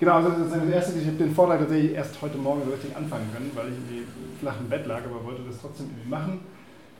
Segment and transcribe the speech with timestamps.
[0.00, 2.96] Genau, also das, das erste, ich habe den Vortrag tatsächlich erst heute Morgen so richtig
[2.96, 4.06] anfangen können, weil ich irgendwie
[4.40, 6.40] flach im Bett lag, aber wollte das trotzdem irgendwie machen.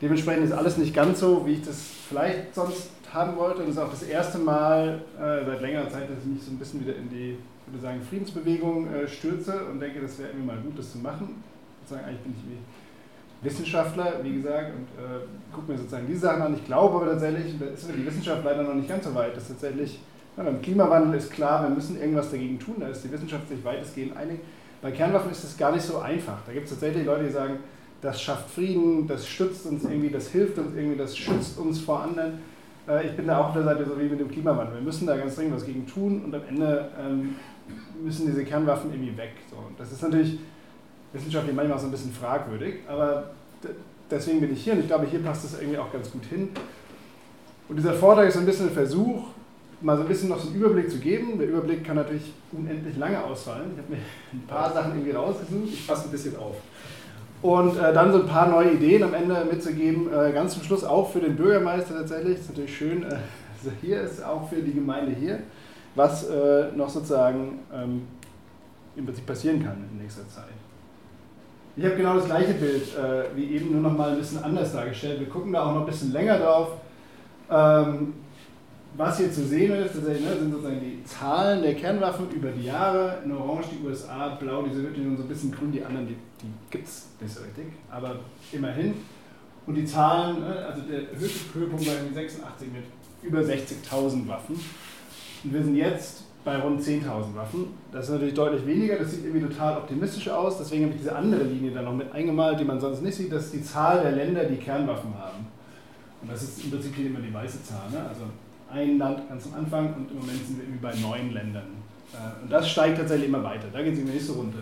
[0.02, 3.60] Dementsprechend ist alles nicht ganz so, wie ich das vielleicht sonst haben wollte.
[3.60, 6.50] Und das ist auch das erste Mal äh, seit längerer Zeit, dass ich mich so
[6.50, 10.28] ein bisschen wieder in die, ich würde sagen, Friedensbewegung äh, stürze und denke, das wäre
[10.28, 11.42] irgendwie mal gut, das zu machen.
[11.80, 15.24] Sozusagen, eigentlich bin ich wie Wissenschaftler, wie gesagt, und äh,
[15.54, 16.54] gucke mir sozusagen diese Sachen an.
[16.54, 19.48] Ich glaube aber tatsächlich, da ist die Wissenschaft leider noch nicht ganz so weit, dass
[19.48, 20.00] tatsächlich
[20.36, 23.64] ja, beim Klimawandel ist klar, wir müssen irgendwas dagegen tun, da ist die Wissenschaft sich
[23.64, 24.40] weitestgehend einig.
[24.82, 26.38] Bei Kernwaffen ist es gar nicht so einfach.
[26.46, 27.58] Da gibt es tatsächlich Leute, die sagen,
[28.00, 32.02] das schafft Frieden, das stützt uns irgendwie, das hilft uns irgendwie, das schützt uns vor
[32.02, 32.38] anderen.
[32.88, 34.76] Äh, ich bin da auch auf der Seite so wie mit dem Klimawandel.
[34.76, 37.36] Wir müssen da ganz dringend was gegen tun und am Ende ähm,
[38.02, 39.32] müssen diese Kernwaffen irgendwie weg.
[39.76, 40.38] Das ist natürlich
[41.12, 43.30] wissenschaftlich manchmal so ein bisschen fragwürdig, aber
[44.10, 46.48] deswegen bin ich hier und ich glaube, hier passt es irgendwie auch ganz gut hin.
[47.68, 49.24] Und dieser Vortrag ist so ein bisschen ein Versuch,
[49.80, 51.38] mal so ein bisschen noch so einen Überblick zu geben.
[51.38, 53.70] Der Überblick kann natürlich unendlich lange ausfallen.
[53.72, 53.98] Ich habe mir
[54.32, 55.68] ein paar Sachen irgendwie rausgesucht.
[55.72, 56.56] Ich fasse ein bisschen auf.
[57.42, 60.08] Und äh, dann so ein paar neue Ideen am Ende mitzugeben.
[60.12, 62.34] Äh, ganz zum Schluss auch für den Bürgermeister tatsächlich.
[62.34, 63.02] Das ist natürlich schön.
[63.02, 65.40] Äh, also hier ist auch für die Gemeinde hier,
[65.94, 68.02] was äh, noch sozusagen ähm,
[68.96, 70.44] im Prinzip passieren kann in nächster Zeit.
[71.76, 74.72] Ich habe genau das gleiche Bild äh, wie eben, nur noch mal ein bisschen anders
[74.72, 75.20] dargestellt.
[75.20, 76.72] Wir gucken da auch noch ein bisschen länger drauf.
[77.50, 78.14] Ähm,
[78.96, 83.18] was hier zu sehen ist, ne, sind sozusagen die Zahlen der Kernwaffen über die Jahre.
[83.24, 86.52] In Orange die USA, blau die Sowjetunion, so ein bisschen grün die anderen, die, die
[86.70, 88.16] gibt es nicht so richtig, aber
[88.52, 88.94] immerhin.
[89.66, 92.84] Und die Zahlen, ne, also der höchste Höhepunkt war in 86 mit
[93.22, 94.60] über 60.000 Waffen.
[95.44, 97.66] Und wir sind jetzt bei rund 10.000 Waffen.
[97.92, 100.58] Das ist natürlich deutlich weniger, das sieht irgendwie total optimistisch aus.
[100.58, 103.32] Deswegen habe ich diese andere Linie da noch mit eingemalt, die man sonst nicht sieht.
[103.32, 105.46] Das ist die Zahl der Länder, die Kernwaffen haben.
[106.22, 107.90] Und das ist im Prinzip hier immer die weiße Zahl.
[107.90, 108.00] Ne?
[108.08, 108.22] Also
[108.72, 111.80] ein Land ganz am Anfang und im Moment sind wir irgendwie bei neun Ländern.
[112.12, 113.66] Äh, und das steigt tatsächlich immer weiter.
[113.72, 114.58] Da geht es irgendwie nicht so runter.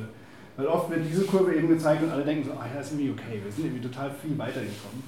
[0.57, 3.11] Weil oft wird diese Kurve eben gezeigt und alle denken so, ah ja, ist irgendwie
[3.11, 5.03] okay, wir sind irgendwie total viel weitergekommen.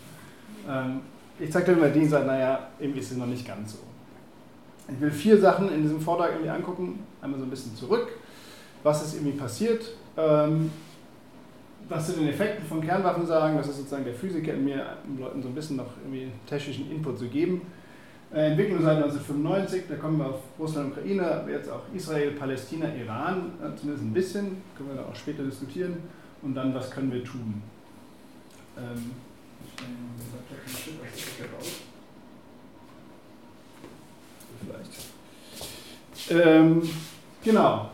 [0.69, 1.01] Ähm,
[1.39, 3.79] ich zeige dann immer die und sage, naja, irgendwie ist es noch nicht ganz so.
[4.93, 7.01] Ich will vier Sachen in diesem Vortrag irgendwie angucken.
[7.21, 8.09] Einmal so ein bisschen zurück,
[8.83, 10.71] was ist irgendwie passiert, ähm,
[11.89, 15.19] was zu den Effekten von Kernwaffen sagen, das ist sozusagen der Physiker in mir, um
[15.19, 17.63] Leuten so ein bisschen noch irgendwie technischen Input zu geben.
[18.33, 23.53] Äh, Entwicklung seit 1995, da kommen wir auf Russland, Ukraine, jetzt auch Israel, Palästina, Iran,
[23.61, 25.97] äh, zumindest ein bisschen, können wir da auch später diskutieren.
[26.43, 27.61] Und dann, was können wir tun?
[28.79, 29.11] Ähm,
[34.61, 36.47] Vielleicht.
[36.47, 36.83] Ähm,
[37.43, 37.91] genau.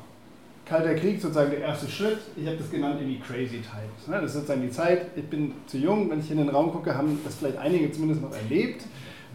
[0.66, 2.18] Kalter Krieg, sozusagen der erste Schritt.
[2.36, 4.08] Ich habe das genannt in die Crazy Times.
[4.08, 4.20] Ne?
[4.20, 6.94] Das ist sozusagen die Zeit, ich bin zu jung, wenn ich in den Raum gucke,
[6.94, 8.82] haben das vielleicht einige zumindest noch erlebt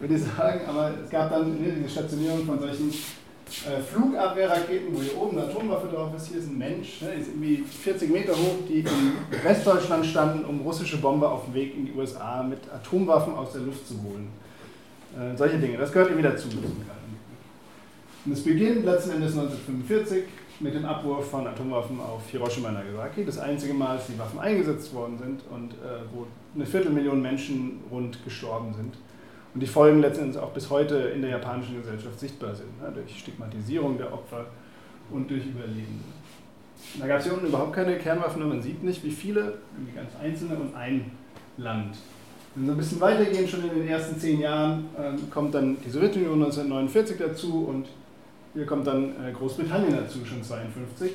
[0.02, 0.60] würde ich sagen.
[0.68, 5.88] Aber es gab dann diese Stationierung von solchen äh, Flugabwehrraketen, wo hier oben eine Atomwaffe
[5.88, 6.28] drauf ist.
[6.28, 9.12] Hier ist ein Mensch, ne, ist irgendwie 40 Meter hoch, die in
[9.42, 13.62] Westdeutschland standen, um russische Bomber auf dem Weg in die USA mit Atomwaffen aus der
[13.62, 14.28] Luft zu holen.
[15.16, 16.48] Äh, solche Dinge, das gehört irgendwie dazu.
[18.24, 20.24] Und es beginnt letzten Endes 1945
[20.60, 23.24] mit dem Abwurf von Atomwaffen auf Hiroshima und Nagasaki.
[23.24, 27.80] Das einzige Mal, dass die Waffen eingesetzt worden sind und äh, wo eine Viertelmillion Menschen
[27.90, 28.94] rund gestorben sind.
[29.54, 33.18] Und die Folgen letztendlich auch bis heute in der japanischen Gesellschaft sichtbar sind, ne, durch
[33.18, 34.46] Stigmatisierung der Opfer
[35.10, 36.04] und durch Überlebende.
[36.98, 39.94] Da gab es hier unten überhaupt keine Kernwaffen, und man sieht nicht, wie viele, irgendwie
[39.94, 41.10] ganz einzelne und ein
[41.58, 41.96] Land.
[42.54, 45.90] Wenn wir ein bisschen weitergehen, schon in den ersten zehn Jahren, äh, kommt dann die
[45.90, 47.88] Sowjetunion 1949 dazu und
[48.54, 51.12] hier kommt dann äh, Großbritannien dazu, schon 1952.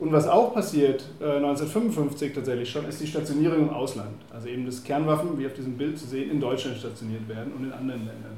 [0.00, 4.16] Und was auch passiert, äh, 1955 tatsächlich schon, ist die Stationierung im Ausland.
[4.32, 7.64] Also eben, dass Kernwaffen, wie auf diesem Bild zu sehen, in Deutschland stationiert werden und
[7.64, 8.36] in anderen Ländern.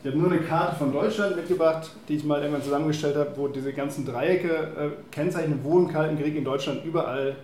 [0.00, 3.48] Ich habe nur eine Karte von Deutschland mitgebracht, die ich mal irgendwann zusammengestellt habe, wo
[3.48, 7.36] diese ganzen Dreiecke äh, kennzeichnen, wo im Kalten Krieg in Deutschland überall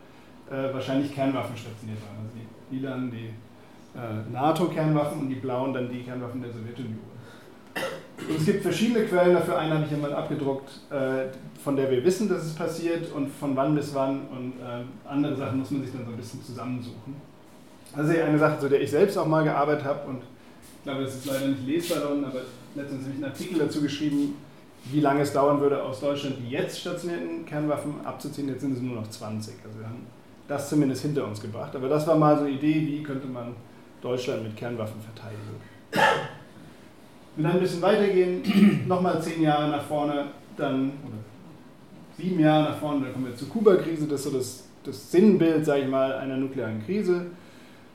[0.50, 2.25] äh, wahrscheinlich Kernwaffen stationiert waren.
[2.25, 2.38] Also
[2.71, 3.31] die lilanen die
[3.98, 7.13] äh, NATO-Kernwaffen und die blauen dann die Kernwaffen der Sowjetunion.
[8.36, 9.58] Es gibt verschiedene Quellen dafür.
[9.58, 11.26] Eine habe ich hier mal abgedruckt, äh,
[11.62, 14.28] von der wir wissen, dass es passiert und von wann bis wann.
[14.28, 17.15] Und äh, andere Sachen muss man sich dann so ein bisschen zusammensuchen.
[17.97, 21.15] Also eine Sache, zu der ich selbst auch mal gearbeitet habe und ich glaube, das
[21.15, 22.41] ist leider nicht lesbar aber
[22.74, 24.34] letztens habe ich einen Artikel dazu geschrieben,
[24.84, 28.48] wie lange es dauern würde, aus Deutschland die jetzt stationierten Kernwaffen abzuziehen.
[28.48, 29.54] Jetzt sind es nur noch 20.
[29.65, 30.06] Also wir haben
[30.47, 31.74] das zumindest hinter uns gebracht.
[31.74, 33.54] Aber das war mal so eine Idee, wie könnte man
[34.03, 36.34] Deutschland mit Kernwaffen verteidigen.
[37.36, 40.27] Wenn wir dann ein bisschen weitergehen, nochmal zehn Jahre nach vorne,
[40.57, 41.19] dann, oder
[42.16, 45.65] sieben Jahre nach vorne, dann kommen wir zur Kuba-Krise, das ist so das, das Sinnbild,
[45.65, 47.27] sage ich mal, einer nuklearen Krise,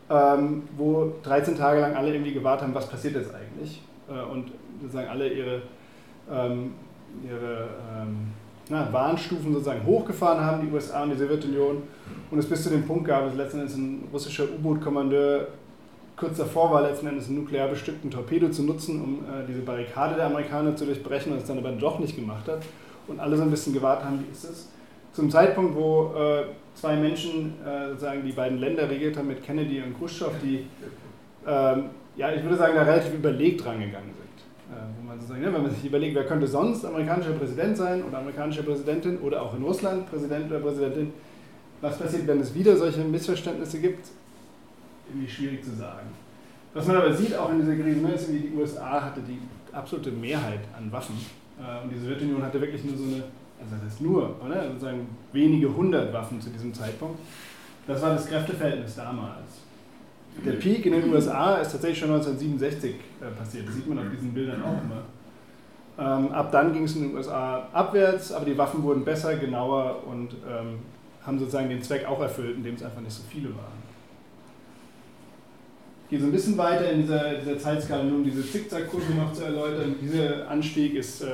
[0.09, 3.81] ähm, wo 13 Tage lang alle irgendwie gewartet haben, was passiert jetzt eigentlich?
[4.09, 4.51] Äh, und
[4.81, 5.62] sozusagen alle ihre,
[6.31, 6.74] ähm,
[7.25, 8.31] ihre ähm,
[8.69, 11.83] na, Warnstufen sozusagen hochgefahren haben, die USA und die Sowjetunion,
[12.31, 15.47] und es bis zu dem Punkt gab, dass letzten Endes ein russischer U-Boot-Kommandeur
[16.19, 20.16] kurz davor war, letzten Endes einen nuklear bestückten Torpedo zu nutzen, um äh, diese Barrikade
[20.16, 22.62] der Amerikaner zu durchbrechen und es dann aber doch nicht gemacht hat.
[23.07, 24.69] Und alle so ein bisschen gewartet haben, wie ist es?
[25.13, 26.44] Zum Zeitpunkt, wo äh,
[26.75, 30.68] zwei Menschen äh, sozusagen die beiden Länder regiert haben mit Kennedy und Khrushchev, die,
[31.48, 31.86] ähm,
[32.16, 34.75] ja, ich würde sagen, da relativ überlegt rangegangen sind.
[34.77, 38.04] Äh, wo man sozusagen, ne, wenn man sich überlegt, wer könnte sonst amerikanischer Präsident sein
[38.04, 41.13] oder amerikanische Präsidentin oder auch in Russland Präsident oder Präsidentin,
[41.81, 44.10] was passiert, wenn es wieder solche Missverständnisse gibt?
[45.09, 46.07] Irgendwie schwierig zu sagen.
[46.73, 49.39] Was man aber sieht, auch in dieser Krise, ne, ist, die USA hatte die
[49.75, 51.15] absolute Mehrheit an Waffen
[51.59, 53.23] äh, und die Sowjetunion hatte wirklich nur so eine,
[53.59, 54.67] also das heißt nur, oder?
[54.67, 57.19] sozusagen wenige hundert Waffen zu diesem Zeitpunkt.
[57.88, 59.63] Das war das Kräfteverhältnis damals.
[60.45, 63.67] Der Peak in den USA ist tatsächlich schon 1967 äh, passiert.
[63.67, 65.03] Das sieht man auf diesen Bildern auch immer.
[65.97, 70.03] Ähm, ab dann ging es in den USA abwärts, aber die Waffen wurden besser, genauer
[70.07, 70.79] und ähm,
[71.25, 73.78] haben sozusagen den Zweck auch erfüllt, indem es einfach nicht so viele waren.
[76.09, 79.44] Gehe so ein bisschen weiter in dieser, dieser Zeitskala, nur um diese Zickzackkurve noch zu
[79.44, 79.95] erläutern.
[80.01, 81.27] Dieser Anstieg ist äh,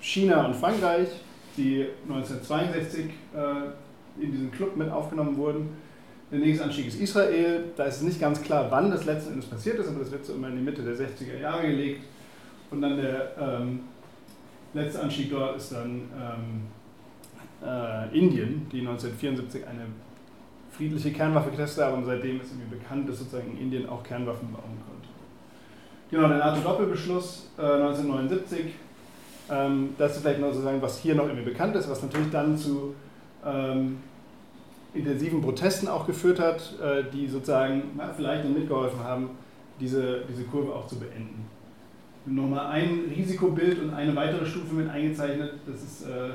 [0.00, 1.08] China und Frankreich,
[1.56, 5.70] die 1962 äh, in diesen Club mit aufgenommen wurden.
[6.30, 7.64] Der nächste Anstieg ist Israel.
[7.76, 10.24] Da ist es nicht ganz klar, wann das letzten Endes passiert ist, aber das wird
[10.24, 12.04] so immer in die Mitte der 60er Jahre gelegt.
[12.70, 13.80] Und dann der ähm,
[14.72, 16.62] letzte Anstieg dort ist dann ähm,
[17.66, 19.86] äh, Indien, die 1974 eine
[20.72, 25.08] friedliche Kernwaffe getestet haben seitdem ist irgendwie bekannt, dass sozusagen Indien auch Kernwaffen bauen konnte.
[26.10, 28.66] Genau, der NATO-Doppelbeschluss äh, 1979,
[29.50, 32.56] ähm, das ist vielleicht noch sozusagen, was hier noch irgendwie bekannt ist, was natürlich dann
[32.56, 32.94] zu
[33.44, 33.98] ähm,
[34.94, 39.30] intensiven Protesten auch geführt hat, äh, die sozusagen na, vielleicht mitgeholfen haben,
[39.80, 41.46] diese, diese Kurve auch zu beenden.
[42.24, 46.30] Nochmal ein Risikobild und eine weitere Stufe mit eingezeichnet, das ist äh,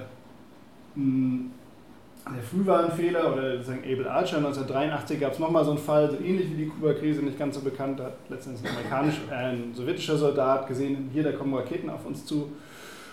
[2.36, 4.38] der Frühwarnfehler oder sozusagen Abel Archer.
[4.38, 7.62] 1983 gab es nochmal so einen Fall, so ähnlich wie die Kuba-Krise, nicht ganz so
[7.62, 11.90] bekannt, da hat letztendlich ein, amerikanisch, äh, ein sowjetischer Soldat gesehen, hier, da kommen Raketen
[11.90, 12.52] auf uns zu.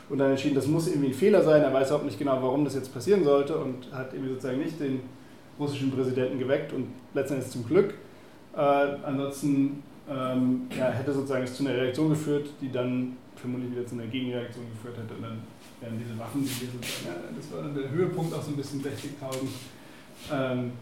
[0.08, 2.64] Und dann entschieden, das muss irgendwie ein Fehler sein, er weiß auch nicht genau, warum
[2.64, 5.00] das jetzt passieren sollte und hat irgendwie sozusagen nicht den
[5.58, 6.72] russischen Präsidenten geweckt.
[6.72, 7.94] Und letztendlich zum Glück.
[8.54, 13.86] Äh, ansonsten ähm, ja, hätte sozusagen es zu einer Reaktion geführt, die dann vermutlich wieder
[13.86, 15.14] zu einer Gegenreaktion geführt hätte.
[15.14, 15.42] Und dann
[15.84, 18.56] werden diese Waffen, die wir sozusagen, ja, das war dann der Höhepunkt auch so ein
[18.56, 18.88] bisschen 60.000,
[20.32, 20.72] ähm,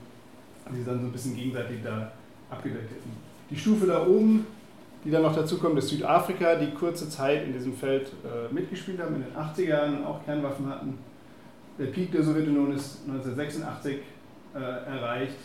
[0.71, 2.13] die dann so ein bisschen gegenseitig da
[2.51, 3.11] abgedeckt hätten.
[3.51, 4.47] Die Stufe da oben,
[5.05, 9.01] die dann noch dazu kommt, ist Südafrika, die kurze Zeit in diesem Feld äh, mitgespielt
[9.01, 10.99] haben, in den 80er Jahren und auch Kernwaffen hatten.
[11.79, 13.99] Der Peak der Sowjetunion ist 1986
[14.55, 15.37] äh, erreicht.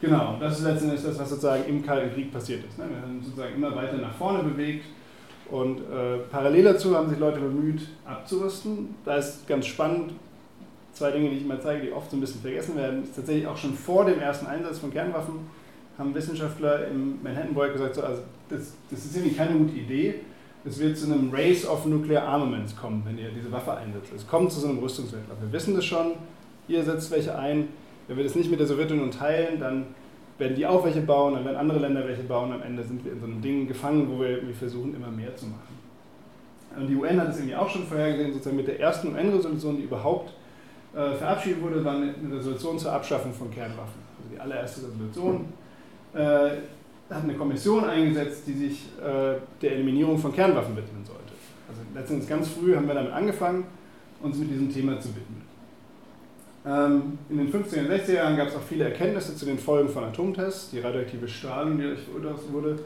[0.00, 2.78] Genau, das ist letztendlich das, was sozusagen im Kalten Krieg passiert ist.
[2.78, 2.84] Ne?
[2.88, 4.84] Wir haben sozusagen immer weiter nach vorne bewegt
[5.50, 8.94] und äh, parallel dazu haben sich Leute bemüht, abzurüsten.
[9.04, 10.12] Da ist ganz spannend,
[10.92, 13.46] zwei Dinge, die ich immer zeige, die oft so ein bisschen vergessen werden, ist tatsächlich
[13.46, 15.40] auch schon vor dem ersten Einsatz von Kernwaffen
[15.98, 20.16] haben Wissenschaftler im Manhattan-Projekt gesagt, so, also das, das ist irgendwie keine gute Idee.
[20.64, 24.12] Es wird zu einem Race of Nuclear Armaments kommen, wenn ihr diese Waffe einsetzt.
[24.14, 25.38] Es kommt zu so einem Rüstungswettlauf.
[25.40, 26.12] Wir wissen das schon,
[26.68, 27.68] ihr setzt welche ein.
[28.08, 29.86] Wenn wir das nicht mit der Sowjetunion teilen, dann
[30.38, 32.52] werden die auch welche bauen, dann werden andere Länder welche bauen.
[32.52, 35.34] Am Ende sind wir in so einem Ding gefangen, wo wir irgendwie versuchen, immer mehr
[35.36, 35.76] zu machen.
[36.76, 39.84] Und die UN hat es irgendwie auch schon vorhergesehen, sozusagen mit der ersten UN-Resolution, die
[39.84, 40.34] überhaupt
[40.94, 44.00] äh, verabschiedet wurde, war eine, Resolution zur Abschaffung von Kernwaffen.
[44.18, 45.46] Also die allererste Resolution
[46.14, 46.18] äh,
[47.08, 51.32] hat eine Kommission eingesetzt, die sich äh, der Eliminierung von Kernwaffen widmen sollte.
[51.68, 53.64] Also letztendlich ganz früh haben wir damit angefangen,
[54.22, 55.35] uns mit diesem Thema zu widmen.
[56.66, 59.88] Ähm, in den 50er und 60er Jahren gab es auch viele Erkenntnisse zu den Folgen
[59.88, 62.78] von Atomtests, die radioaktive Strahlung, die verursacht wurde.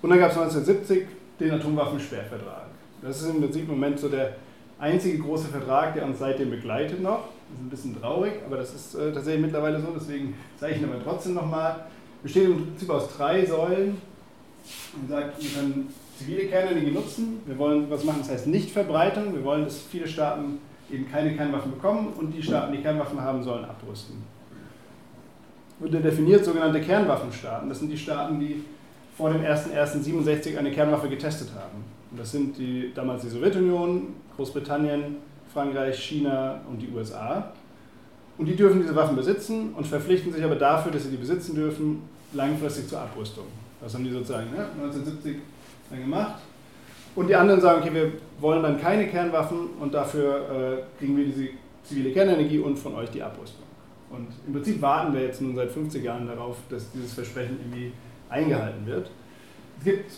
[0.00, 1.06] Und dann gab es 1970
[1.38, 2.66] den Atomwaffensperrvertrag.
[3.02, 4.36] Das ist im Prinzip im Moment so der
[4.78, 7.28] einzige große Vertrag, der uns seitdem begleitet noch.
[7.50, 10.82] Das ist ein bisschen traurig, aber das ist äh, tatsächlich mittlerweile so, deswegen zeige ich
[10.82, 11.84] ihn aber trotzdem nochmal.
[12.22, 14.00] Besteht im Prinzip aus drei Säulen.
[14.96, 19.44] Man sagt, wir können zivile Kernenergie nutzen, wir wollen was machen, das heißt Nichtverbreitung, wir
[19.44, 20.58] wollen, dass viele Staaten
[20.90, 24.22] eben keine Kernwaffen bekommen und die Staaten, die Kernwaffen haben, sollen abrüsten.
[25.80, 27.68] Und er definiert sogenannte Kernwaffenstaaten.
[27.68, 28.64] Das sind die Staaten, die
[29.16, 31.84] vor dem 01.01.67 eine Kernwaffe getestet haben.
[32.10, 35.16] Und das sind die, damals die Sowjetunion, Großbritannien,
[35.52, 37.52] Frankreich, China und die USA.
[38.38, 41.54] Und die dürfen diese Waffen besitzen und verpflichten sich aber dafür, dass sie die besitzen
[41.54, 43.44] dürfen, langfristig zur Abrüstung.
[43.80, 45.36] Das haben die sozusagen ne, 1970
[45.90, 46.34] dann gemacht.
[47.14, 51.24] Und die anderen sagen, okay, wir wollen dann keine Kernwaffen und dafür äh, kriegen wir
[51.24, 51.48] diese
[51.84, 53.64] zivile Kernenergie und von euch die Abrüstung.
[54.10, 57.92] Und im Prinzip warten wir jetzt nun seit 50 Jahren darauf, dass dieses Versprechen irgendwie
[58.28, 59.10] eingehalten wird.
[59.78, 60.12] Es gibt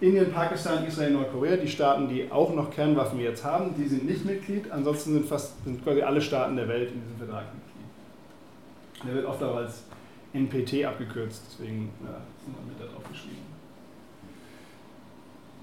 [0.00, 4.24] Indien, Pakistan, Israel, Nordkorea, die Staaten, die auch noch Kernwaffen jetzt haben, die sind nicht
[4.24, 4.70] Mitglied.
[4.70, 9.06] Ansonsten sind fast sind quasi alle Staaten der Welt in diesem Vertrag Mitglied.
[9.06, 9.84] Der wird oft auch als
[10.32, 13.45] NPT abgekürzt, deswegen ja, sind wir mit da drauf geschrieben.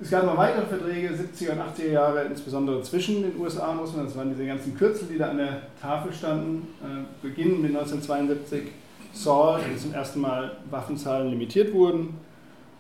[0.04, 4.04] Es gab noch weitere Verträge, 70er und 80er Jahre, insbesondere zwischen den USA, muss man,
[4.04, 8.64] das waren diese ganzen Kürzel, die da an der Tafel standen, äh, beginnen mit 1972
[9.14, 12.16] Saul, die zum ersten Mal Waffenzahlen limitiert wurden,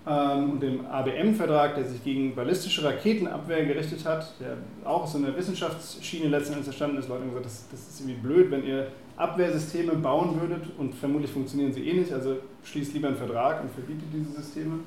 [0.05, 5.33] ähm, und dem ABM-Vertrag, der sich gegen ballistische Raketenabwehr gerichtet hat, der auch so einer
[5.37, 7.07] Wissenschaftsschiene letzten Endes entstanden ist.
[7.07, 11.31] Leute haben gesagt, das, das ist irgendwie blöd, wenn ihr Abwehrsysteme bauen würdet und vermutlich
[11.31, 14.79] funktionieren sie eh nicht, also schließt lieber einen Vertrag und verbietet diese Systeme.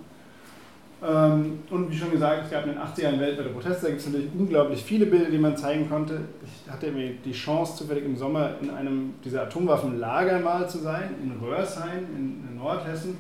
[1.05, 4.01] Ähm, und wie schon gesagt, es gab in den 80er Jahren weltweite Proteste, da gibt
[4.01, 6.21] es natürlich unglaublich viele Bilder, die man zeigen konnte.
[6.43, 11.15] Ich hatte mir die Chance, zufällig im Sommer in einem dieser Atomwaffenlager mal zu sein,
[11.23, 13.17] in Röhrsheim in Nordhessen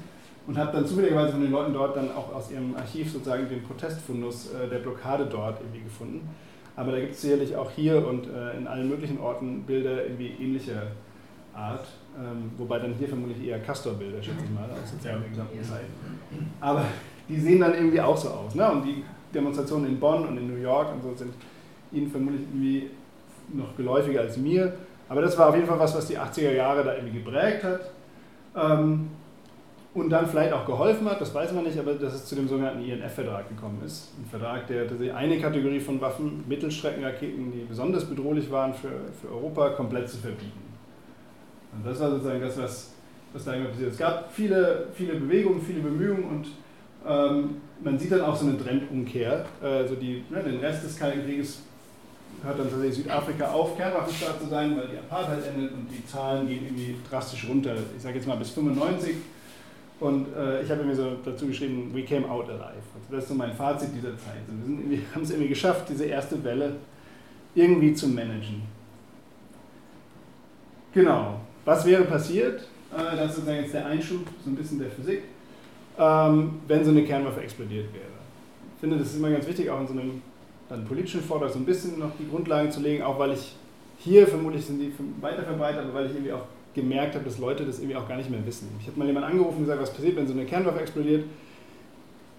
[0.46, 3.62] und habe dann zufälligerweise von den Leuten dort dann auch aus ihrem Archiv sozusagen den
[3.62, 6.28] Protestfundus äh, der Blockade dort irgendwie gefunden.
[6.76, 10.34] Aber da gibt es sicherlich auch hier und äh, in allen möglichen Orten Bilder irgendwie
[10.40, 10.82] ähnlicher
[11.54, 11.86] Art,
[12.18, 15.86] ähm, wobei dann hier vermutlich eher Castor-Bilder, schätze ich mal, aus sozusagen der gesamten Zeit.
[16.60, 16.84] Aber
[17.28, 18.54] die sehen dann irgendwie auch so aus.
[18.54, 18.70] Ne?
[18.70, 19.04] Und die
[19.34, 21.34] Demonstrationen in Bonn und in New York und so sind
[21.92, 22.90] ihnen vermutlich irgendwie
[23.52, 24.72] noch geläufiger als mir.
[25.08, 27.80] Aber das war auf jeden Fall was, was die 80er Jahre da irgendwie geprägt hat.
[28.56, 29.10] Ähm,
[29.94, 32.46] und dann vielleicht auch geholfen hat, das weiß man nicht, aber dass es zu dem
[32.46, 34.12] sogenannten INF-Vertrag gekommen ist.
[34.18, 39.70] Ein Vertrag, der eine Kategorie von Waffen, Mittelstreckenraketen, die besonders bedrohlich waren für, für Europa,
[39.70, 40.66] komplett zu verbieten.
[41.72, 42.92] Und das war sozusagen das, was,
[43.32, 43.94] was da immer passiert ist.
[43.94, 46.46] Es gab viele, viele Bewegungen, viele Bemühungen und
[47.06, 49.44] ähm, man sieht dann auch so eine Trendumkehr.
[49.62, 51.60] Also die, ne, den Rest des Kalten Krieges
[52.42, 56.48] hört dann tatsächlich Südafrika auf, Kernwaffenstaat zu sein, weil die Apartheid endet und die Zahlen
[56.48, 57.74] gehen irgendwie drastisch runter.
[57.96, 59.16] Ich sage jetzt mal bis 95
[60.00, 62.84] und äh, ich habe mir so dazu geschrieben, we came out alive.
[62.94, 64.42] Also das ist so mein Fazit dieser Zeit.
[64.48, 66.76] Wir haben es irgendwie geschafft, diese erste Welle
[67.54, 68.62] irgendwie zu managen.
[70.92, 71.40] Genau.
[71.64, 72.60] Was wäre passiert?
[72.94, 75.22] Äh, das ist sozusagen jetzt der Einschub, so ein bisschen der Physik,
[75.98, 78.04] ähm, wenn so eine Kernwaffe explodiert wäre.
[78.74, 80.22] Ich finde, das ist immer ganz wichtig, auch in so einem
[80.68, 83.54] dann politischen Vortrag so ein bisschen noch die Grundlagen zu legen, auch weil ich
[83.98, 87.64] hier vermutlich sind die weiter verbreitet, aber weil ich irgendwie auch gemerkt habe, dass Leute
[87.64, 88.68] das irgendwie auch gar nicht mehr wissen.
[88.80, 91.24] Ich habe mal jemanden angerufen und gesagt, was passiert, wenn so eine Kernwaffe explodiert,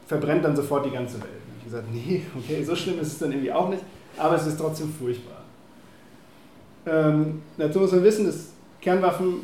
[0.05, 1.31] verbrennt dann sofort die ganze Welt.
[1.65, 3.81] Ich habe gesagt, nee, okay, so schlimm ist es dann irgendwie auch nicht,
[4.17, 5.43] aber es ist trotzdem furchtbar.
[6.85, 9.41] Ähm, dazu muss man wissen, dass Kernwaffen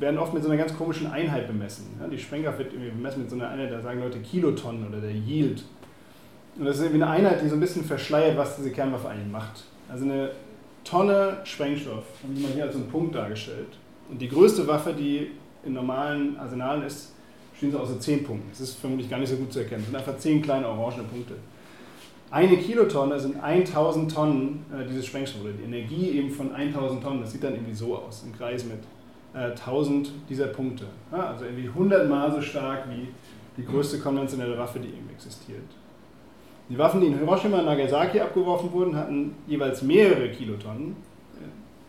[0.00, 1.86] werden oft mit so einer ganz komischen Einheit bemessen.
[2.00, 5.00] Ja, die Sprengkraft wird irgendwie bemessen mit so einer Einheit, da sagen Leute Kilotonnen oder
[5.00, 5.62] der Yield.
[6.58, 9.30] Und das ist irgendwie eine Einheit, die so ein bisschen verschleiert, was diese Kernwaffe eigentlich
[9.30, 9.64] macht.
[9.88, 10.30] Also eine
[10.84, 13.76] Tonne Sprengstoff, haben sie mal hier als einen Punkt dargestellt.
[14.10, 15.30] Und die größte Waffe, die
[15.64, 17.12] in normalen Arsenalen ist,
[17.56, 18.48] stehen so aus so 10 Punkten.
[18.50, 19.82] Das ist vermutlich gar nicht so gut zu erkennen.
[19.82, 21.34] Das sind einfach 10 kleine orangene Punkte.
[22.30, 27.20] Eine Kilotonne sind 1000 Tonnen äh, dieses Sprengstoffs, die Energie eben von 1000 Tonnen.
[27.20, 28.78] Das sieht dann irgendwie so aus, im Kreis mit
[29.34, 30.84] äh, 1000 dieser Punkte.
[31.12, 33.08] Ja, also irgendwie 100 Mal so stark wie
[33.56, 35.62] die größte konventionelle Waffe, die eben existiert.
[36.68, 40.96] Die Waffen, die in Hiroshima und Nagasaki abgeworfen wurden, hatten jeweils mehrere Kilotonnen.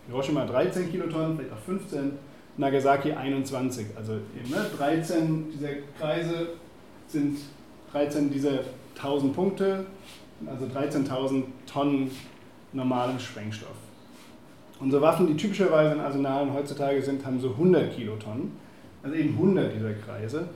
[0.07, 2.13] Hiroshima 13 Kilotonnen, vielleicht auch 15,
[2.57, 3.87] Nagasaki 21.
[3.95, 5.69] Also eben, ne, 13 dieser
[5.99, 6.49] Kreise
[7.07, 7.37] sind
[7.91, 8.59] 13 dieser
[8.95, 9.85] 1000 Punkte,
[10.45, 12.11] also 13.000 Tonnen
[12.73, 13.69] normalem Sprengstoff.
[14.81, 18.51] Unsere Waffen, die typischerweise in Arsenalen heutzutage sind, haben so 100 Kilotonnen,
[19.03, 20.47] also eben 100 dieser Kreise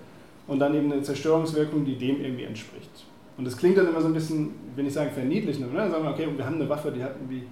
[0.47, 3.05] und dann eben eine Zerstörungswirkung, die dem irgendwie entspricht.
[3.37, 5.89] Und das klingt dann immer so ein bisschen, wenn ich sage verniedlichend, ne?
[5.89, 7.43] sagen wir, okay, wir haben eine Waffe, die hat irgendwie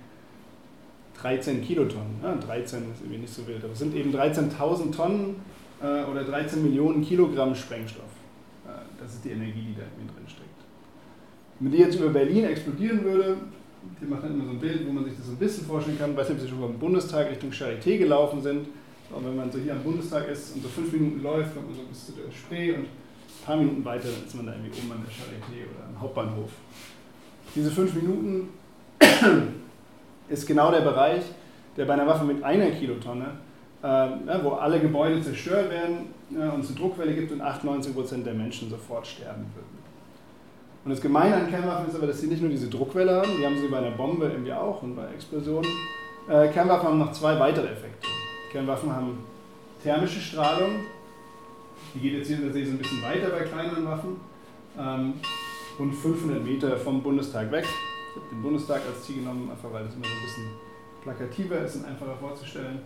[1.21, 2.19] 13 Kilotonnen.
[2.23, 5.35] Ja, 13 ist irgendwie nicht so wild, aber es sind eben 13.000 Tonnen
[5.81, 8.03] äh, oder 13 Millionen Kilogramm Sprengstoff.
[8.65, 10.49] Äh, das ist die Energie, die da irgendwie drin steckt.
[11.59, 13.37] Wenn die jetzt über Berlin explodieren würde,
[14.01, 15.97] die machen dann immer so ein Bild, wo man sich das so ein bisschen vorstellen
[15.97, 18.67] kann, weiß nicht, ob sie schon beim Bundestag Richtung Charité gelaufen sind.
[19.09, 21.75] Und wenn man so hier am Bundestag ist und so fünf Minuten läuft, kommt man
[21.75, 24.91] so bis zu der Spree und ein paar Minuten weiter ist man da irgendwie oben
[24.91, 26.49] an der Charité oder am Hauptbahnhof.
[27.55, 28.49] Diese fünf Minuten
[30.29, 31.23] ist genau der Bereich,
[31.77, 33.25] der bei einer Waffe mit einer Kilotonne,
[33.83, 33.87] äh,
[34.43, 38.33] wo alle Gebäude zerstört werden ja, und es eine Druckwelle gibt und 98 Prozent der
[38.33, 39.83] Menschen sofort sterben würden.
[40.83, 43.45] Und das Gemeine an Kernwaffen ist aber, dass sie nicht nur diese Druckwelle haben, die
[43.45, 45.69] haben sie bei einer Bombe irgendwie auch und bei Explosionen.
[46.27, 48.07] Äh, Kernwaffen haben noch zwei weitere Effekte.
[48.51, 49.19] Kernwaffen haben
[49.81, 50.71] thermische Strahlung,
[51.93, 54.17] die geht jetzt hier tatsächlich so ein bisschen weiter bei kleineren Waffen.
[54.77, 55.13] Ähm,
[55.79, 57.65] und 500 Meter vom Bundestag weg.
[57.65, 60.49] Ich habe den Bundestag als Ziel genommen, einfach weil es immer so ein bisschen
[61.01, 62.79] plakativer ist und einfacher vorzustellen.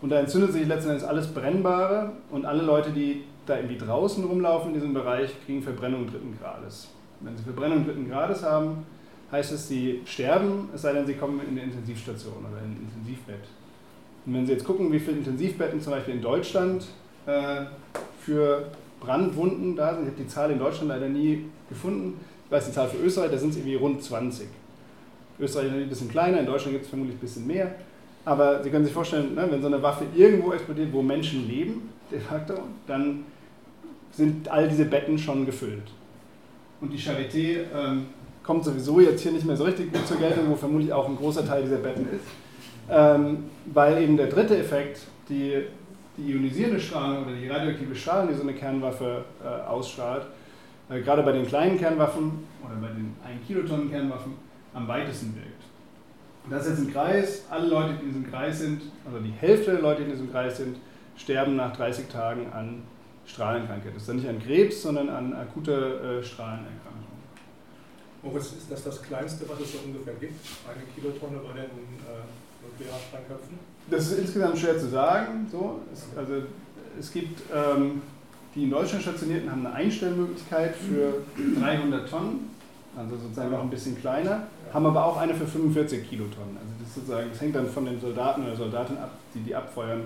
[0.00, 4.68] Und da entzündet sich letztendlich alles Brennbare und alle Leute, die da irgendwie draußen rumlaufen
[4.68, 6.88] in diesem Bereich, kriegen Verbrennung dritten Grades.
[7.20, 8.84] Wenn sie Verbrennung dritten Grades haben,
[9.30, 12.88] heißt es, sie sterben, es sei denn, sie kommen in eine Intensivstation oder in ein
[12.88, 13.44] Intensivbett.
[14.26, 16.86] Und wenn Sie jetzt gucken, wie viele Intensivbetten zum Beispiel in Deutschland
[17.26, 17.62] äh,
[18.20, 18.68] für
[19.00, 22.72] Brandwunden da sind, ich habe die Zahl in Deutschland leider nie gefunden, ich weiß die
[22.72, 24.48] Zahl für Österreich, da sind es irgendwie rund 20.
[25.38, 27.74] Österreich ist ein bisschen kleiner, in Deutschland gibt es vermutlich ein bisschen mehr.
[28.24, 31.88] Aber Sie können sich vorstellen, ne, wenn so eine Waffe irgendwo explodiert, wo Menschen leben,
[32.10, 32.54] de facto,
[32.86, 33.24] dann
[34.12, 35.90] sind all diese Betten schon gefüllt.
[36.80, 38.06] Und die Charité ähm,
[38.42, 41.16] kommt sowieso jetzt hier nicht mehr so richtig gut zur Geltung, wo vermutlich auch ein
[41.16, 42.24] großer Teil dieser Betten ist.
[42.90, 45.62] Ähm, weil eben der dritte Effekt, die,
[46.16, 50.26] die ionisierende Strahlung oder die radioaktive Strahlung, die so eine Kernwaffe äh, ausstrahlt,
[50.88, 54.32] äh, gerade bei den kleinen Kernwaffen oder bei den 1 Kilotonnen Kernwaffen
[54.74, 55.62] am weitesten wirkt.
[56.48, 59.72] Das ist jetzt ein Kreis, alle Leute, die in diesem Kreis sind, also die Hälfte
[59.72, 60.78] der Leute, die in diesem Kreis sind,
[61.16, 62.82] sterben nach 30 Tagen an
[63.26, 63.94] Strahlenkrankheit.
[63.94, 67.00] Das ist dann nicht an Krebs, sondern an akuter äh, Strahlenerkrankung.
[68.22, 70.34] Moritz, ist das das Kleinste, was es so ungefähr gibt?
[70.68, 72.40] Eine Kilotonne bei den äh?
[73.90, 75.46] Das ist insgesamt schwer zu sagen.
[75.50, 75.80] So.
[75.92, 76.42] Es, also,
[76.98, 78.02] es gibt ähm,
[78.54, 81.22] die in Deutschland stationierten haben eine Einstellmöglichkeit für
[81.60, 82.50] 300 Tonnen,
[82.96, 86.56] also sozusagen noch ein bisschen kleiner, haben aber auch eine für 45 Kilotonnen.
[86.56, 90.02] Also das, sozusagen, das hängt dann von den Soldaten oder Soldatinnen ab, die die abfeuern,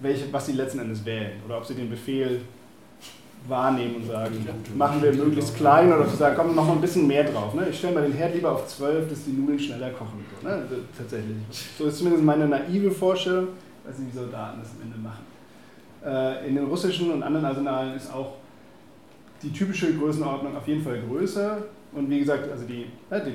[0.00, 2.40] welche, was sie letzten Endes wählen oder ob sie den Befehl
[3.46, 7.06] wahrnehmen und sagen, machen wir möglichst klein oder sie sagen, komm, noch mal ein bisschen
[7.06, 7.54] mehr drauf.
[7.54, 7.68] Ne?
[7.70, 10.24] Ich stelle mal den Herd lieber auf 12, dass die Nudeln schneller kochen.
[10.42, 10.62] So, ne?
[10.96, 11.36] Tatsächlich.
[11.78, 13.48] So ist zumindest meine naive Vorstellung.
[13.86, 15.24] Nicht, wie Soldaten das am Ende machen.
[16.04, 18.34] Äh, in den russischen und anderen Arsenalen ist auch
[19.42, 21.58] die typische Größenordnung auf jeden Fall größer.
[21.92, 22.86] Und wie gesagt, also die,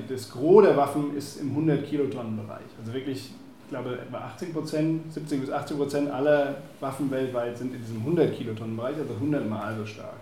[0.08, 2.62] das Gros der Waffen ist im 100 Kilotonnen Bereich.
[2.78, 3.32] Also wirklich ich
[3.74, 8.32] glaube, etwa 18 Prozent, 70 bis 18 Prozent aller Waffen weltweit sind in diesem 100
[8.32, 10.16] Kilotonnen Bereich, also 100 Mal so stark.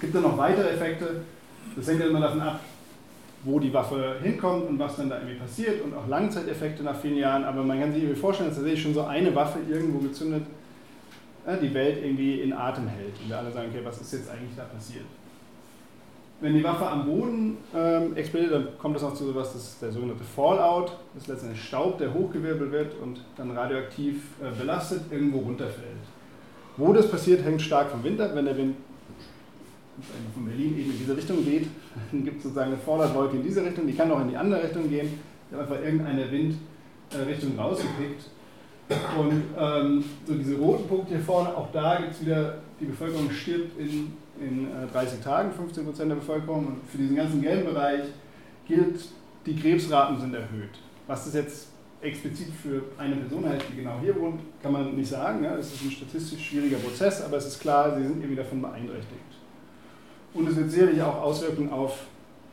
[0.00, 1.22] Gibt dann noch weitere Effekte?
[1.76, 2.60] Das hängt ja immer davon ab,
[3.44, 7.16] wo die Waffe hinkommt und was dann da irgendwie passiert und auch Langzeiteffekte nach vielen
[7.16, 7.44] Jahren.
[7.44, 10.42] Aber man kann sich irgendwie vorstellen, dass tatsächlich schon so eine Waffe irgendwo gezündet
[11.62, 13.18] die Welt irgendwie in Atem hält.
[13.20, 15.06] Und wir alle sagen, okay, was ist jetzt eigentlich da passiert?
[16.40, 19.82] Wenn die Waffe am Boden ähm, explodiert, dann kommt es auch zu sowas, das ist
[19.82, 20.92] der sogenannte Fallout.
[21.12, 25.98] Das ist letztendlich Staub, der hochgewirbelt wird und dann radioaktiv äh, belastet irgendwo runterfällt.
[26.78, 28.30] Wo das passiert, hängt stark vom Wind ab.
[28.34, 28.76] Wenn der Wind
[30.32, 31.66] von Berlin eben in diese Richtung geht,
[32.10, 34.62] dann gibt es sozusagen eine Fallout-Wolke in diese Richtung, die kann auch in die andere
[34.62, 35.20] Richtung gehen.
[35.50, 38.30] Da hat einfach irgendeine Windrichtung äh, rausgepickt.
[39.18, 43.30] Und ähm, so diese roten Punkte hier vorne, auch da gibt es wieder, die Bevölkerung
[43.30, 46.66] stirbt in in 30 äh, Tagen, 15 Prozent der Bevölkerung.
[46.66, 48.04] Und für diesen ganzen gelben Bereich
[48.66, 49.00] gilt,
[49.46, 50.78] die Krebsraten sind erhöht.
[51.06, 51.68] Was das jetzt
[52.00, 55.44] explizit für eine Person heißt, die genau hier wohnt, kann man nicht sagen.
[55.44, 59.20] Es ist ein statistisch schwieriger Prozess, aber es ist klar, sie sind irgendwie davon beeinträchtigt.
[60.32, 62.04] Und es wird sicherlich auch Auswirkungen auf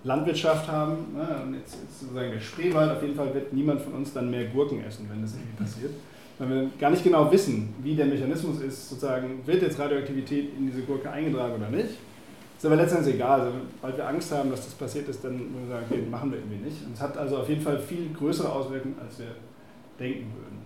[0.03, 1.15] Landwirtschaft haben.
[1.53, 4.83] Jetzt, jetzt sozusagen der Spreewald, auf jeden Fall wird niemand von uns dann mehr Gurken
[4.83, 5.91] essen, wenn das irgendwie passiert
[6.39, 10.67] weil wir gar nicht genau wissen, wie der Mechanismus ist, sozusagen, wird jetzt Radioaktivität in
[10.67, 11.89] diese Gurke eingetragen oder nicht.
[12.57, 13.41] Ist aber letztendlich egal.
[13.41, 16.31] Also, weil wir Angst haben, dass das passiert ist, dann würden wir sagen, okay, machen
[16.31, 16.85] wir irgendwie nicht.
[16.85, 19.27] Und es hat also auf jeden Fall viel größere Auswirkungen, als wir
[19.99, 20.57] denken würden.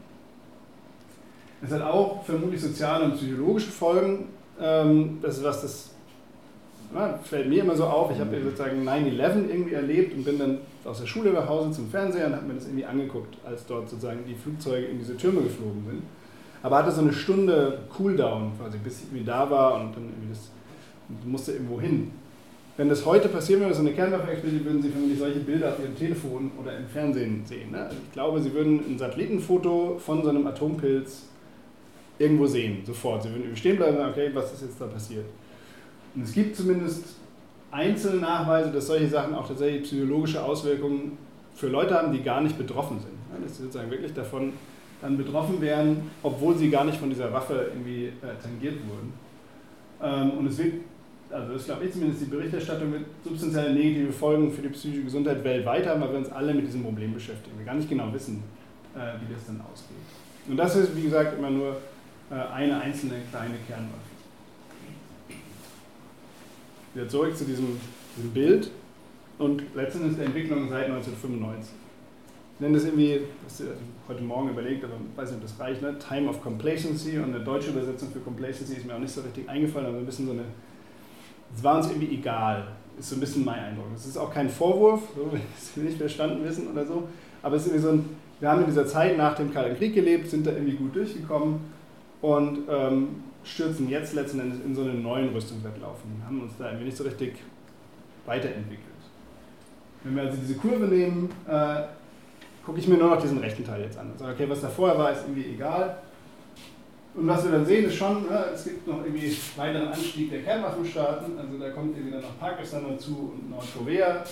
[1.63, 4.29] Es hat auch vermutlich soziale und psychologische Folgen.
[4.59, 5.89] Ähm, das ist was, das
[6.93, 8.11] na, fällt mir immer so auf.
[8.11, 11.89] Ich habe sozusagen 9-11 irgendwie erlebt und bin dann aus der Schule nach Hause zum
[11.89, 15.41] Fernseher und habe mir das irgendwie angeguckt, als dort sozusagen die Flugzeuge in diese Türme
[15.41, 16.01] geflogen sind.
[16.63, 20.29] Aber hatte so eine Stunde Cooldown, quasi, bis ich irgendwie da war und dann irgendwie
[20.29, 20.51] das
[21.25, 22.11] musste irgendwo hin.
[22.77, 25.79] Wenn das heute passieren würde, so eine Kernwaffe explodiert, würden Sie vermutlich solche Bilder auf
[25.79, 27.71] Ihrem Telefon oder im Fernsehen sehen.
[27.71, 27.83] Ne?
[27.83, 31.23] Also ich glaube, Sie würden ein Satellitenfoto von so einem Atompilz
[32.17, 33.23] irgendwo sehen, sofort.
[33.23, 35.25] Sie würden stehen bleiben und sagen, okay, was ist jetzt da passiert?
[36.15, 37.03] Und es gibt zumindest
[37.71, 41.17] einzelne Nachweise, dass solche Sachen auch tatsächlich psychologische Auswirkungen
[41.55, 43.43] für Leute haben, die gar nicht betroffen sind.
[43.43, 44.53] Dass sie sozusagen wirklich davon
[45.01, 49.13] dann betroffen wären, obwohl sie gar nicht von dieser Waffe irgendwie äh, tangiert wurden.
[50.01, 50.73] Ähm, und es wird,
[51.31, 55.43] also das glaube ich zumindest, die Berichterstattung wird substanzielle negative Folgen für die psychische Gesundheit
[55.43, 57.57] weltweit haben, weil wir uns alle mit diesem Problem beschäftigen.
[57.57, 58.43] Wir gar nicht genau wissen,
[58.95, 59.97] äh, wie das dann ausgeht.
[60.47, 61.77] Und das ist, wie gesagt, immer nur
[62.29, 64.00] äh, eine einzelne kleine Kernwaffe.
[66.93, 67.79] Wieder zurück zu diesem,
[68.17, 68.71] diesem Bild
[69.37, 71.73] und letztendlich der Entwicklung seit 1995.
[72.55, 73.63] Ich nenne das irgendwie, das
[74.07, 75.95] heute Morgen überlegt, aber ich weiß nicht, ob das reicht, ne?
[75.97, 79.49] Time of Complacency und eine deutsche Übersetzung für Complacency ist mir auch nicht so richtig
[79.49, 80.43] eingefallen, aber ein bisschen so eine,
[81.55, 82.67] es war uns irgendwie egal,
[82.99, 83.85] ist so ein bisschen mein Eindruck.
[83.95, 85.41] Es ist auch kein Vorwurf, so, wenn
[85.75, 87.07] wir nicht verstanden wissen oder so,
[87.41, 89.95] aber es ist irgendwie so ein, wir haben in dieser Zeit nach dem Kalten Krieg
[89.95, 91.61] gelebt, sind da irgendwie gut durchgekommen
[92.21, 93.07] und ähm,
[93.43, 96.97] stürzen jetzt letzten Endes in so einen neuen Rüstungswettlauf und haben uns da irgendwie nicht
[96.97, 97.35] so richtig
[98.25, 98.85] weiterentwickelt.
[100.03, 101.83] Wenn wir also diese Kurve nehmen, äh,
[102.65, 104.69] gucke ich mir nur noch diesen rechten Teil jetzt an und sage, okay, was da
[104.69, 105.97] vorher war, ist irgendwie egal.
[107.13, 110.43] Und was wir dann sehen, ist schon, ne, es gibt noch irgendwie weiteren Anstieg der
[110.43, 111.37] Kernwaffenstaaten.
[111.37, 114.23] Also da kommt irgendwie dann noch Pakistan dazu und Nordkorea.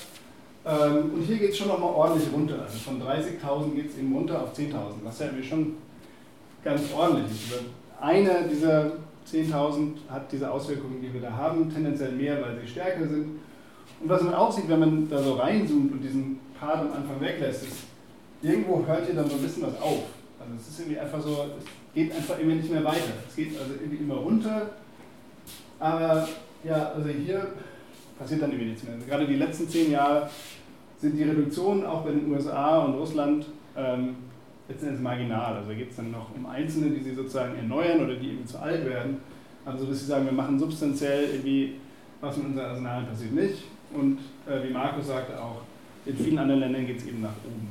[0.65, 2.61] Ähm, und hier geht es schon nochmal ordentlich runter.
[2.61, 5.73] Also von 30.000 geht es eben runter auf 10.000, was ja irgendwie schon
[6.63, 7.59] ganz ordentlich ist.
[8.01, 8.91] Eine dieser
[9.31, 13.39] 10.000 hat diese Auswirkungen, die wir da haben, tendenziell mehr, weil sie stärker sind.
[14.01, 17.19] Und was man auch sieht, wenn man da so reinzoomt und diesen Part am Anfang
[17.19, 17.77] weglässt, ist,
[18.41, 20.03] irgendwo hört hier dann so ein bisschen was auf.
[20.39, 23.13] Also es ist irgendwie einfach so, es geht einfach immer nicht mehr weiter.
[23.27, 24.69] Es geht also irgendwie immer runter,
[25.79, 26.27] aber
[26.63, 27.47] ja, also hier
[28.17, 28.93] passiert dann irgendwie nichts mehr.
[28.93, 30.29] Also gerade die letzten zehn Jahre
[30.97, 34.15] sind die Reduktionen auch bei den USA und Russland ähm,
[34.69, 35.57] letztendlich marginal.
[35.57, 38.59] Also geht es dann noch um Einzelne, die sie sozusagen erneuern oder die eben zu
[38.59, 39.17] alt werden.
[39.65, 41.75] Also dass sie sagen, wir machen substanziell irgendwie,
[42.21, 43.63] was mit unseren Arsenalen passiert nicht.
[43.93, 45.61] Und äh, wie Markus sagte auch,
[46.05, 47.69] in vielen anderen Ländern geht es eben nach oben.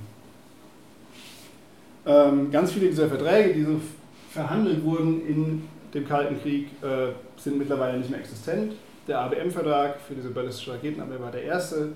[2.06, 3.80] Ähm, ganz viele dieser Verträge, die so
[4.30, 5.62] verhandelt wurden in
[5.94, 8.74] dem Kalten Krieg, äh, sind mittlerweile nicht mehr existent.
[9.06, 11.92] Der ABM-Vertrag für diese ballistische Raketenabwehr war der erste,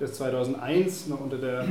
[0.00, 1.64] der ist 2001 noch unter der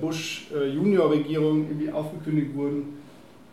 [0.00, 3.00] Bush-Junior-Regierung irgendwie aufgekündigt wurden.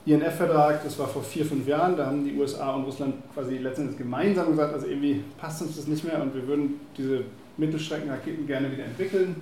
[0.05, 3.97] INF-Vertrag, das war vor vier, fünf Jahren, da haben die USA und Russland quasi letztendlich
[3.97, 7.21] gemeinsam gesagt, also irgendwie passt uns das nicht mehr und wir würden diese
[7.57, 9.35] Mittelstreckenraketen gerne wieder entwickeln.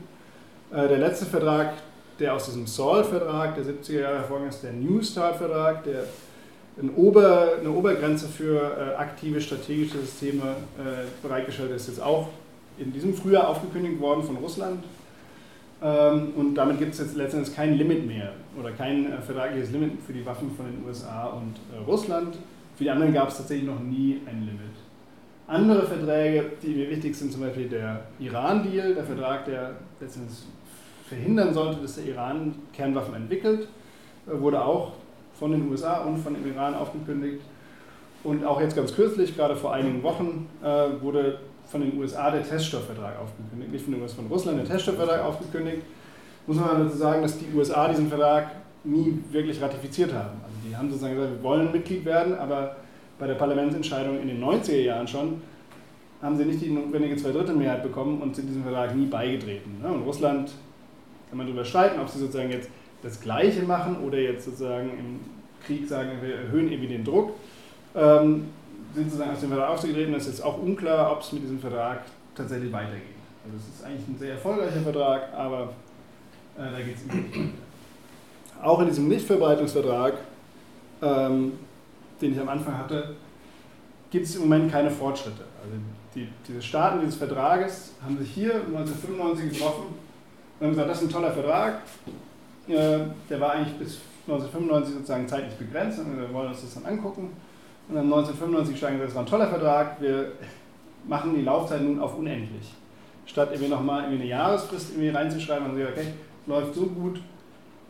[0.71, 1.73] Äh, der letzte Vertrag,
[2.19, 6.03] der aus diesem SALT-Vertrag der 70er Jahre hervorgegangen ist, der New Start-Vertrag, der
[6.79, 12.29] eine Obergrenze für äh, aktive strategische Systeme äh, bereitgestellt ist, jetzt auch
[12.77, 14.83] in diesem Frühjahr aufgekündigt worden von Russland.
[15.81, 19.91] Ähm, und damit gibt es jetzt letztendlich kein Limit mehr oder kein äh, vertragliches Limit
[20.05, 22.35] für die Waffen von den USA und äh, Russland.
[22.75, 24.75] Für die anderen gab es tatsächlich noch nie ein Limit.
[25.47, 30.39] Andere Verträge, die mir wichtig sind, zum Beispiel der Iran-Deal, der Vertrag, der letztendlich
[31.07, 33.67] verhindern sollte, dass der Iran Kernwaffen entwickelt,
[34.27, 34.93] äh, wurde auch
[35.35, 37.41] von den USA und von dem Iran aufgekündigt.
[38.23, 40.47] Und auch jetzt ganz kürzlich, gerade vor einigen Wochen,
[41.01, 41.37] wurde
[41.69, 45.83] von den USA der Teststoffvertrag aufgekündigt, nicht von, den USA, von Russland der Teststoffvertrag aufgekündigt.
[46.45, 48.51] Muss man dazu sagen, dass die USA diesen Vertrag
[48.83, 50.39] nie wirklich ratifiziert haben.
[50.43, 52.77] Also die haben sozusagen gesagt, wir wollen Mitglied werden, aber
[53.19, 55.41] bei der Parlamentsentscheidung in den 90er Jahren schon
[56.21, 59.79] haben sie nicht die notwendige Zweidrittelmehrheit bekommen und sind diesem Vertrag nie beigetreten.
[59.81, 59.89] Ne?
[59.89, 60.51] Und Russland
[61.29, 62.69] kann man darüber streiten, ob sie sozusagen jetzt
[63.03, 65.19] das Gleiche machen oder jetzt sozusagen im
[65.65, 67.33] Krieg sagen, wir erhöhen irgendwie den Druck.
[67.95, 68.47] Ähm,
[68.97, 70.13] sind sozusagen aus dem Vertrag ausgetreten.
[70.15, 72.01] Es ist auch unklar, ob es mit diesem Vertrag
[72.35, 73.15] tatsächlich weitergeht.
[73.45, 75.69] Also es ist eigentlich ein sehr erfolgreicher Vertrag, aber
[76.57, 77.49] äh, da geht es nicht weiter.
[78.63, 80.13] Auch in diesem Nichtverbreitungsvertrag,
[81.03, 81.53] ähm,
[82.19, 83.15] den ich am Anfang hatte,
[84.09, 85.43] gibt es im Moment keine Fortschritte.
[85.61, 85.77] Also
[86.15, 89.85] die, diese Staaten dieses Vertrages haben sich hier 1995 getroffen
[90.59, 91.81] und haben gesagt, das ist ein toller Vertrag.
[92.67, 96.85] Äh, der war eigentlich bis 1995 sozusagen zeitlich begrenzt und wir wollen uns das dann
[96.87, 97.29] angucken.
[97.89, 100.33] Und dann 1995 steigen wir, das war ein toller Vertrag, wir
[101.07, 102.73] machen die Laufzeit nun auf unendlich.
[103.25, 106.13] Statt irgendwie nochmal irgendwie eine Jahresfrist irgendwie reinzuschreiben, haben sie gesagt, okay,
[106.47, 107.21] läuft so gut,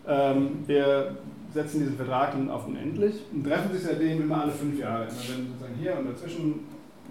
[0.08, 1.18] ähm, wir
[1.54, 5.04] setzen diesen Vertrag nun auf unendlich und treffen sich seitdem immer alle fünf Jahre.
[5.04, 6.68] Immer wenn sozusagen hier und dazwischen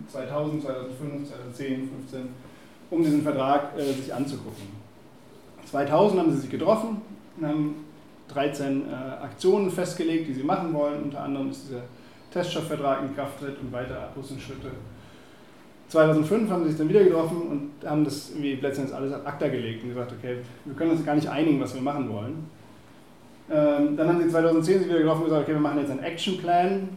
[0.09, 2.29] 2000, 2005, 2010, 2015,
[2.90, 4.66] um diesen Vertrag äh, sich anzugucken.
[5.64, 7.01] 2000 haben sie sich getroffen
[7.38, 7.75] und haben
[8.29, 8.94] 13 äh,
[9.25, 11.05] Aktionen festgelegt, die sie machen wollen.
[11.05, 11.83] Unter anderem ist dieser
[12.37, 14.70] Teststoffvertrag in Kraft tritt und weitere Abrüstungsschritte.
[15.88, 17.42] 2005 haben sie sich dann wieder getroffen
[17.83, 21.05] und haben das irgendwie letztendlich alles ad acta gelegt und gesagt, okay, wir können uns
[21.05, 22.51] gar nicht einigen, was wir machen wollen.
[23.49, 26.03] Ähm, dann haben sie 2010 sich wieder getroffen und gesagt, okay, wir machen jetzt einen
[26.03, 26.88] Actionplan,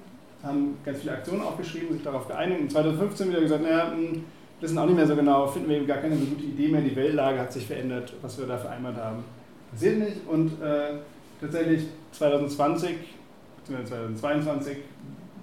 [0.44, 4.24] haben ganz viele Aktionen aufgeschrieben, sich darauf geeinigt und 2015 wieder gesagt, naja, hm,
[4.60, 6.96] wissen auch nicht mehr so genau, finden wir gar keine so gute Idee mehr, die
[6.96, 9.24] Weltlage hat sich verändert, was wir da vereinbart haben.
[9.72, 10.96] Passiert nicht und äh,
[11.40, 12.96] tatsächlich 2020
[13.68, 14.16] bzw.
[14.16, 14.78] 2022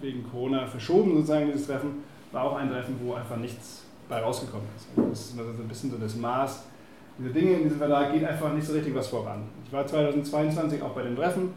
[0.01, 4.67] wegen Corona verschoben, sozusagen dieses Treffen, war auch ein Treffen, wo einfach nichts bei rausgekommen
[4.77, 4.87] ist.
[4.97, 6.65] Also das ist also ein bisschen so das Maß
[7.19, 9.45] dieser Dinge in diesem Verlag, geht einfach nicht so richtig was voran.
[9.65, 11.51] Ich war 2022 auch bei dem Treffen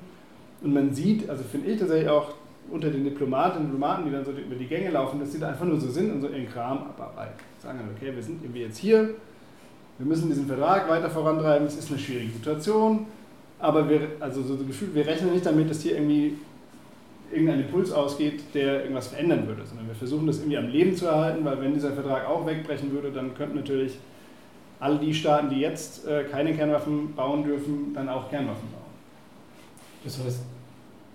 [0.61, 2.33] und man sieht, also finde ich tatsächlich auch
[2.71, 5.49] unter den Diplomatinnen und Diplomaten, die dann so über die Gänge laufen, dass sie da
[5.49, 7.33] einfach nur so sind und so ihren Kram abarbeiten.
[7.61, 9.15] Sagen dann, okay, wir sind irgendwie jetzt hier,
[9.97, 13.07] wir müssen diesen Vertrag weiter vorantreiben, es ist eine schwierige Situation,
[13.57, 16.35] aber wir, also so gefühlt, wir rechnen nicht damit, dass hier irgendwie
[17.31, 21.05] irgendein Impuls ausgeht, der irgendwas verändern würde, sondern wir versuchen das irgendwie am Leben zu
[21.05, 23.97] erhalten, weil wenn dieser Vertrag auch wegbrechen würde, dann könnten natürlich
[24.79, 28.79] alle die Staaten, die jetzt äh, keine Kernwaffen bauen dürfen, dann auch Kernwaffen bauen.
[30.03, 30.41] Das heißt,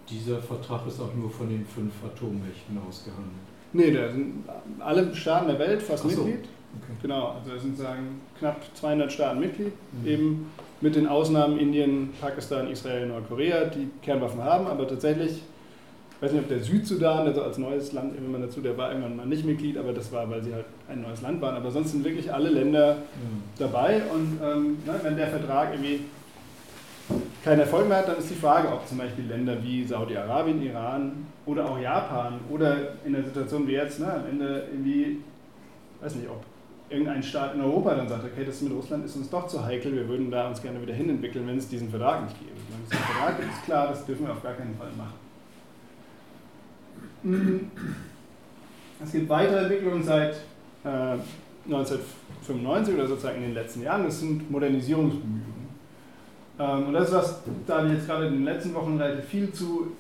[0.08, 3.32] dieser Vertrag ist auch nur von den fünf Atommächten ausgehandelt.
[3.72, 4.44] Nee, da sind
[4.78, 6.08] alle Staaten der Welt fast so.
[6.24, 6.44] Mitglied.
[6.76, 6.92] Okay.
[7.02, 9.72] Genau, also es sind sagen knapp 200 Staaten Mitglied,
[10.02, 10.06] Mhm.
[10.06, 10.50] eben
[10.80, 15.42] mit den Ausnahmen Indien, Pakistan, Israel, Nordkorea, die Kernwaffen haben, aber tatsächlich, ich
[16.24, 19.16] weiß nicht, ob der Südsudan, der so als neues Land immer dazu, der war irgendwann
[19.16, 21.92] mal nicht Mitglied, aber das war, weil sie halt ein neues Land waren, aber sonst
[21.92, 22.96] sind wirklich alle Länder Ja.
[23.58, 26.00] dabei und ähm, ne, wenn der Vertrag irgendwie
[27.44, 31.26] keinen Erfolg mehr hat, dann ist die Frage, ob zum Beispiel Länder wie Saudi-Arabien, Iran
[31.44, 35.18] oder auch Japan oder in der Situation wie jetzt, ne, am Ende irgendwie,
[36.00, 36.42] weiß nicht, ob
[36.88, 39.94] irgendein Staat in Europa dann sagt, okay, das mit Russland ist uns doch zu heikel,
[39.94, 42.52] wir würden da uns gerne wieder hinentwickeln, wenn es diesen Vertrag nicht gäbe.
[42.70, 45.23] Wenn es diesen Vertrag gibt, ist klar, das dürfen wir auf gar keinen Fall machen.
[47.24, 47.70] Mm.
[49.02, 50.34] Es gibt weitere Entwicklungen seit
[50.84, 51.18] äh,
[51.66, 55.68] 1995 oder sozusagen in den letzten Jahren, das sind Modernisierungsbemühungen.
[56.58, 59.92] Ähm, und das ist was, da jetzt gerade in den letzten Wochen relativ viel zu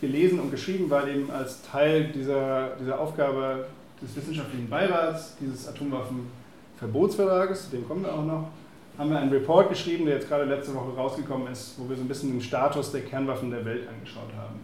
[0.00, 3.66] gelesen und geschrieben, weil eben als Teil dieser, dieser Aufgabe
[4.00, 8.48] des wissenschaftlichen Beirats dieses Atomwaffenverbotsvertrages, zu dem kommen wir auch noch,
[8.96, 12.02] haben wir einen Report geschrieben, der jetzt gerade letzte Woche rausgekommen ist, wo wir so
[12.02, 14.60] ein bisschen den Status der Kernwaffen der Welt angeschaut haben.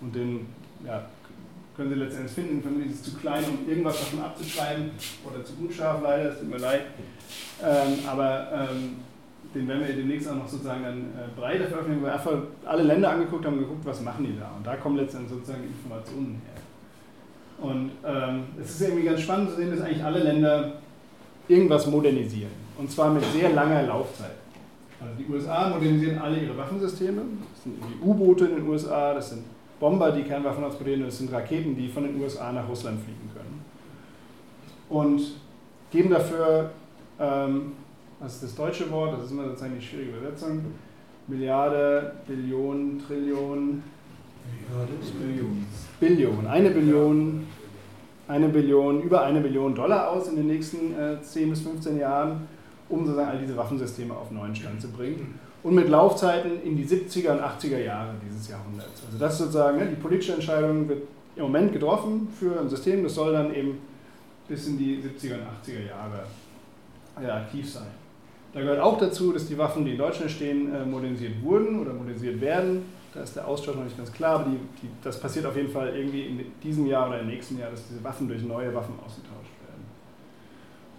[0.00, 0.46] Und den
[0.86, 1.04] ja,
[1.76, 4.90] können Sie letztendlich finden, vermutlich ist zu klein, um irgendwas davon abzuschreiben
[5.24, 6.82] oder zu unscharf leider, es tut mir leid.
[7.62, 8.96] Ähm, aber ähm,
[9.54, 12.32] den werden wir demnächst auch noch sozusagen dann äh, breiter veröffentlichen, wo wir einfach
[12.64, 14.52] alle Länder angeguckt haben und geguckt, was machen die da.
[14.56, 17.68] Und da kommen letztendlich sozusagen Informationen her.
[17.68, 20.72] Und ähm, es ist irgendwie ganz spannend zu sehen, dass eigentlich alle Länder
[21.48, 22.50] irgendwas modernisieren.
[22.78, 24.36] Und zwar mit sehr langer Laufzeit.
[25.00, 27.22] Also die USA modernisieren alle ihre Waffensysteme.
[27.52, 29.44] Das sind die U-Boote in den USA, das sind
[29.84, 33.30] Bomber, die Kernwaffen transportieren, und das sind Raketen, die von den USA nach Russland fliegen
[33.34, 33.62] können.
[34.88, 35.20] Und
[35.90, 36.70] geben dafür,
[37.20, 37.72] ähm,
[38.18, 40.64] was ist das deutsche Wort, das ist immer sozusagen die schwierige Übersetzung,
[41.26, 43.82] Milliarde, Billion, Trillion,
[45.02, 45.66] ist Millionen.
[46.00, 47.46] Billion, eine Billion,
[48.26, 52.48] eine Billion, über eine Billion Dollar aus in den nächsten äh, 10 bis 15 Jahren,
[52.88, 55.38] um sozusagen all diese Waffensysteme auf neuen Stand zu bringen.
[55.64, 59.02] Und mit Laufzeiten in die 70er und 80er Jahre dieses Jahrhunderts.
[59.06, 61.02] Also das ist sozusagen, ne, die politische Entscheidung wird
[61.36, 63.78] im Moment getroffen für ein System, das soll dann eben
[64.46, 66.26] bis in die 70er und 80er Jahre
[67.22, 67.86] ja, aktiv sein.
[68.52, 71.92] Da gehört auch dazu, dass die Waffen, die in Deutschland stehen, äh, modernisiert wurden oder
[71.92, 72.82] modernisiert werden.
[73.12, 75.70] Da ist der Austausch noch nicht ganz klar, aber die, die, das passiert auf jeden
[75.70, 78.94] Fall irgendwie in diesem Jahr oder im nächsten Jahr, dass diese Waffen durch neue Waffen
[79.04, 79.33] ausgetauscht werden.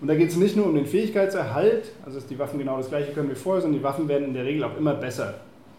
[0.01, 2.89] Und da geht es nicht nur um den Fähigkeitserhalt, also dass die Waffen genau das
[2.89, 5.35] gleiche können wie vorher, sondern die Waffen werden in der Regel auch immer besser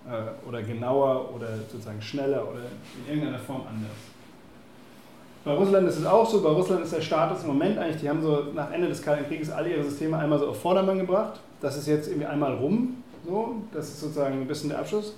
[0.06, 2.60] äh, oder genauer oder sozusagen schneller oder
[3.06, 3.96] in irgendeiner Form anders.
[5.44, 8.08] Bei Russland ist es auch so, bei Russland ist der Status im Moment eigentlich, die
[8.08, 11.38] haben so nach Ende des Kalten Krieges alle ihre Systeme einmal so auf Vordermann gebracht.
[11.60, 15.14] Das ist jetzt irgendwie einmal rum, so, das ist sozusagen ein bisschen der Abschluss.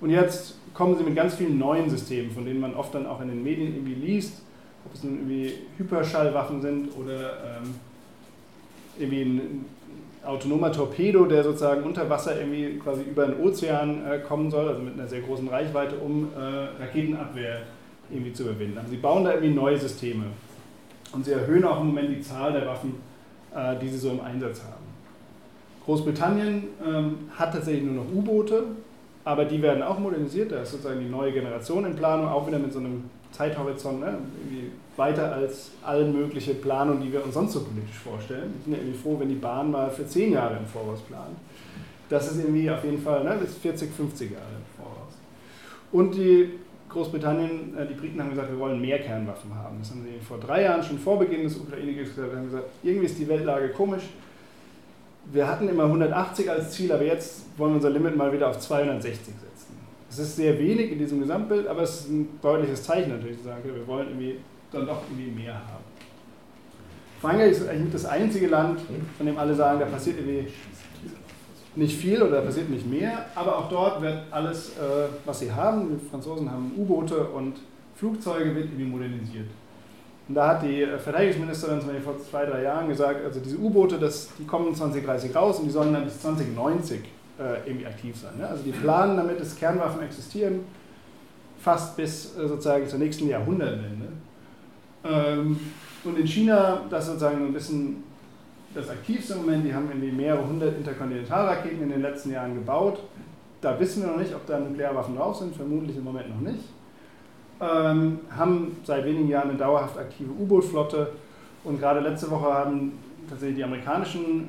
[0.00, 3.20] Und jetzt kommen sie mit ganz vielen neuen Systemen, von denen man oft dann auch
[3.20, 4.42] in den Medien irgendwie liest,
[4.84, 7.74] ob es nun irgendwie Hyperschallwaffen sind oder ähm,
[9.00, 9.64] irgendwie ein
[10.24, 14.82] autonomer Torpedo, der sozusagen unter Wasser irgendwie quasi über den Ozean äh, kommen soll, also
[14.82, 17.62] mit einer sehr großen Reichweite, um äh, Raketenabwehr
[18.10, 18.78] irgendwie zu überwinden.
[18.78, 20.24] Also sie bauen da irgendwie neue Systeme
[21.12, 22.96] und sie erhöhen auch im Moment die Zahl der Waffen,
[23.54, 24.90] äh, die sie so im Einsatz haben.
[25.84, 28.64] Großbritannien ähm, hat tatsächlich nur noch U-Boote,
[29.24, 30.52] aber die werden auch modernisiert.
[30.52, 34.18] Da ist sozusagen die neue Generation in Planung, auch wieder mit so einem Zeithorizont, ne?
[34.96, 38.52] weiter als alle mögliche Planung, die wir uns sonst so politisch vorstellen.
[38.54, 41.36] Wir sind ja irgendwie froh, wenn die Bahn mal für zehn Jahre im Voraus plant.
[42.08, 45.14] Das ist irgendwie auf jeden Fall ne, bis 40, 50 Jahre im Voraus.
[45.92, 46.50] Und die
[46.90, 49.78] Großbritannien, äh, die Briten haben gesagt, wir wollen mehr Kernwaffen haben.
[49.78, 53.06] Das haben sie vor drei Jahren schon vor Beginn des Ukraine-Krieges gesagt, haben gesagt, irgendwie
[53.06, 54.02] ist die Weltlage komisch.
[55.32, 58.58] Wir hatten immer 180 als Ziel, aber jetzt wollen wir unser Limit mal wieder auf
[58.58, 59.49] 260 setzen.
[60.10, 63.44] Es ist sehr wenig in diesem Gesamtbild, aber es ist ein deutliches Zeichen natürlich, zu
[63.44, 64.38] sagen, wir wollen irgendwie
[64.72, 65.84] dann doch irgendwie mehr haben.
[67.20, 68.80] Frankreich ist eigentlich das einzige Land,
[69.16, 70.48] von dem alle sagen, da passiert irgendwie
[71.76, 75.52] nicht viel oder da passiert nicht mehr, aber auch dort wird alles, äh, was sie
[75.52, 77.58] haben, die Franzosen haben U-Boote und
[77.94, 79.46] Flugzeuge, wird irgendwie modernisiert.
[80.28, 83.58] Und da hat die äh, Verteidigungsministerin zum Beispiel vor zwei, drei Jahren gesagt, also diese
[83.58, 83.98] U-Boote,
[84.38, 87.00] die kommen 2030 raus und die sollen dann bis 2090
[87.40, 88.32] äh, irgendwie aktiv sein.
[88.38, 88.46] Ne?
[88.46, 90.60] Also die planen damit, dass Kernwaffen existieren,
[91.58, 94.08] fast bis äh, sozusagen zur nächsten Jahrhundertwende.
[95.04, 95.58] Ähm,
[96.04, 98.04] und in China, das ist sozusagen ein bisschen
[98.74, 103.00] das aktivste Moment, die haben irgendwie mehrere hundert Interkontinentalraketen in den letzten Jahren gebaut.
[103.60, 106.64] Da wissen wir noch nicht, ob da Nuklearwaffen drauf sind, vermutlich im Moment noch nicht.
[107.60, 111.12] Ähm, haben seit wenigen Jahren eine dauerhaft aktive U-Boot-Flotte
[111.64, 112.92] und gerade letzte Woche haben
[113.28, 114.48] tatsächlich die amerikanischen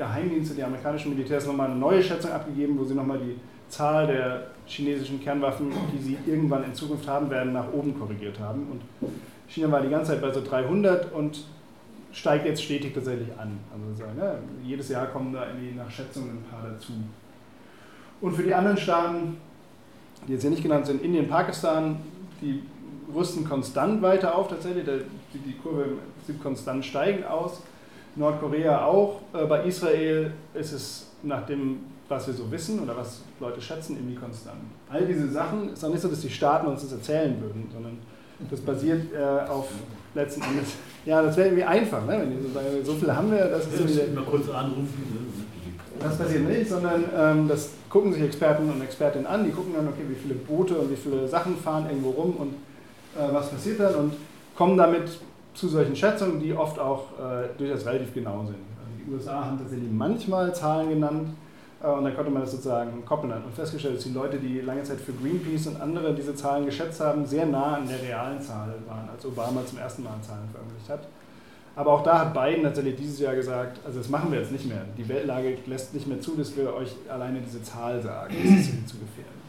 [0.00, 3.36] Geheimdienste, die amerikanischen Militärs nochmal eine neue Schätzung abgegeben, wo sie nochmal die
[3.68, 8.66] Zahl der chinesischen Kernwaffen, die sie irgendwann in Zukunft haben werden, nach oben korrigiert haben.
[8.70, 9.10] Und
[9.46, 11.44] China war die ganze Zeit bei so 300 und
[12.12, 13.58] steigt jetzt stetig tatsächlich an.
[13.72, 16.92] Also sagen, ja, jedes Jahr kommen da irgendwie nach Schätzungen ein paar dazu.
[18.22, 19.36] Und für die anderen Staaten,
[20.26, 21.96] die jetzt hier nicht genannt sind, Indien, Pakistan,
[22.40, 22.62] die
[23.14, 24.86] rüsten konstant weiter auf tatsächlich.
[25.34, 25.84] Die Kurve
[26.26, 27.60] sieht konstant steigend aus.
[28.16, 29.20] Nordkorea auch.
[29.32, 33.96] Äh, bei Israel ist es nach dem, was wir so wissen oder was Leute schätzen,
[33.96, 34.58] irgendwie konstant.
[34.88, 37.98] All diese Sachen ist auch nicht so, dass die Staaten uns das erzählen würden, sondern
[38.50, 39.68] das basiert äh, auf
[40.14, 40.74] letzten Endes.
[41.04, 42.20] Ja, das wäre irgendwie einfach, ne?
[42.20, 45.04] wenn die so sagen, so viel haben wir, das ist ja, mal kurz anrufen.
[45.14, 46.00] Ne?
[46.00, 49.86] Das passiert nicht, sondern ähm, das gucken sich Experten und Expertinnen an, die gucken dann,
[49.88, 52.54] okay, wie viele Boote und wie viele Sachen fahren irgendwo rum und
[53.16, 54.12] äh, was passiert dann und
[54.56, 55.10] kommen damit
[55.54, 58.56] zu solchen Schätzungen, die oft auch äh, durchaus relativ genau sind.
[58.78, 61.30] Also die USA haben tatsächlich manchmal Zahlen genannt
[61.82, 64.82] äh, und dann konnte man das sozusagen koppeln und festgestellt, dass die Leute, die lange
[64.82, 68.74] Zeit für Greenpeace und andere diese Zahlen geschätzt haben, sehr nah an der realen Zahl
[68.86, 71.08] waren, als Obama zum ersten Mal Zahlen veröffentlicht hat.
[71.76, 74.66] Aber auch da hat Biden tatsächlich dieses Jahr gesagt, also das machen wir jetzt nicht
[74.66, 74.84] mehr.
[74.98, 78.34] Die Weltlage lässt nicht mehr zu, dass wir euch alleine diese Zahl sagen.
[78.42, 79.39] Das ist zu gefährlich.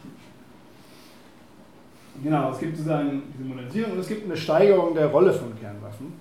[2.22, 6.12] Genau, es gibt sozusagen diese Modernisierung und es gibt eine Steigerung der Rolle von Kernwaffen,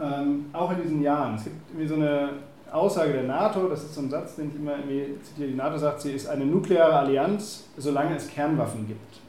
[0.00, 1.34] ähm, auch in diesen Jahren.
[1.34, 2.30] Es gibt irgendwie so eine
[2.72, 5.78] Aussage der NATO, das ist so ein Satz, den ich immer irgendwie zitiere, die NATO
[5.78, 9.20] sagt, sie ist eine nukleare Allianz, solange es Kernwaffen gibt.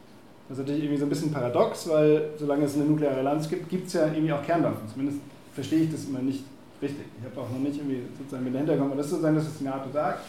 [0.47, 3.69] Das ist natürlich irgendwie so ein bisschen paradox, weil solange es eine nukleare Allianz gibt,
[3.69, 4.87] gibt es ja irgendwie auch Kernwaffen.
[4.91, 5.19] Zumindest
[5.53, 6.43] verstehe ich das immer nicht
[6.81, 7.05] richtig.
[7.19, 9.45] Ich habe auch noch nicht irgendwie sozusagen mit dahinter gekommen, aber das ist sozusagen das,
[9.45, 10.19] was die NATO sagt.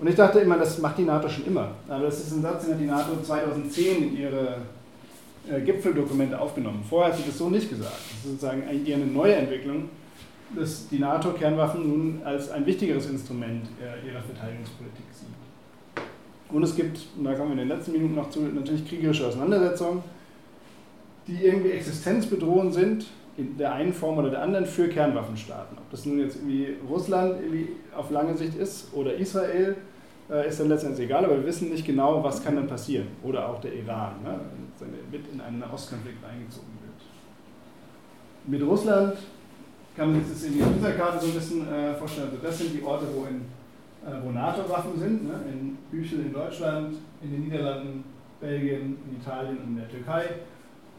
[0.00, 1.72] Und ich dachte immer, das macht die NATO schon immer.
[1.86, 4.56] Aber das ist ein Satz, den hat die NATO 2010 in ihre
[5.48, 6.82] äh, Gipfeldokumente aufgenommen.
[6.88, 7.92] Vorher hat sie das so nicht gesagt.
[7.92, 9.90] Das ist sozusagen eher eine neue Entwicklung,
[10.56, 16.54] dass die NATO Kernwaffen nun als ein wichtigeres Instrument äh, ihrer Verteidigungspolitik sieht.
[16.54, 19.26] Und es gibt, und da kommen wir in den letzten Minuten noch zu, natürlich kriegerische
[19.26, 20.02] Auseinandersetzungen,
[21.26, 25.76] die irgendwie existenzbedrohend sind, in der einen Form oder der anderen, für Kernwaffenstaaten.
[25.78, 29.76] Ob das nun jetzt irgendwie Russland irgendwie auf lange Sicht ist oder Israel
[30.48, 33.08] ist dann letztendlich egal, aber wir wissen nicht genau, was kann dann passieren.
[33.22, 34.38] Oder auch der Iran, ne,
[35.10, 36.90] mit in einen Ostkonflikt eingezogen wird.
[38.46, 39.16] Mit Russland
[39.96, 42.28] kann man sich das in dieser Karte so ein bisschen äh, vorstellen.
[42.30, 46.96] Also das sind die Orte, wo, äh, wo NATO-Waffen sind, ne, in Büchel in Deutschland,
[47.22, 48.04] in den Niederlanden,
[48.40, 50.24] Belgien, in Italien und in der Türkei.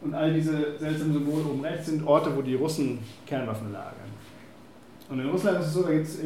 [0.02, 4.01] Und all diese seltsamen Symbole oben rechts sind Orte, wo die Russen Kernwaffen lagern.
[5.12, 6.20] Und in Russland ist es so, da gibt es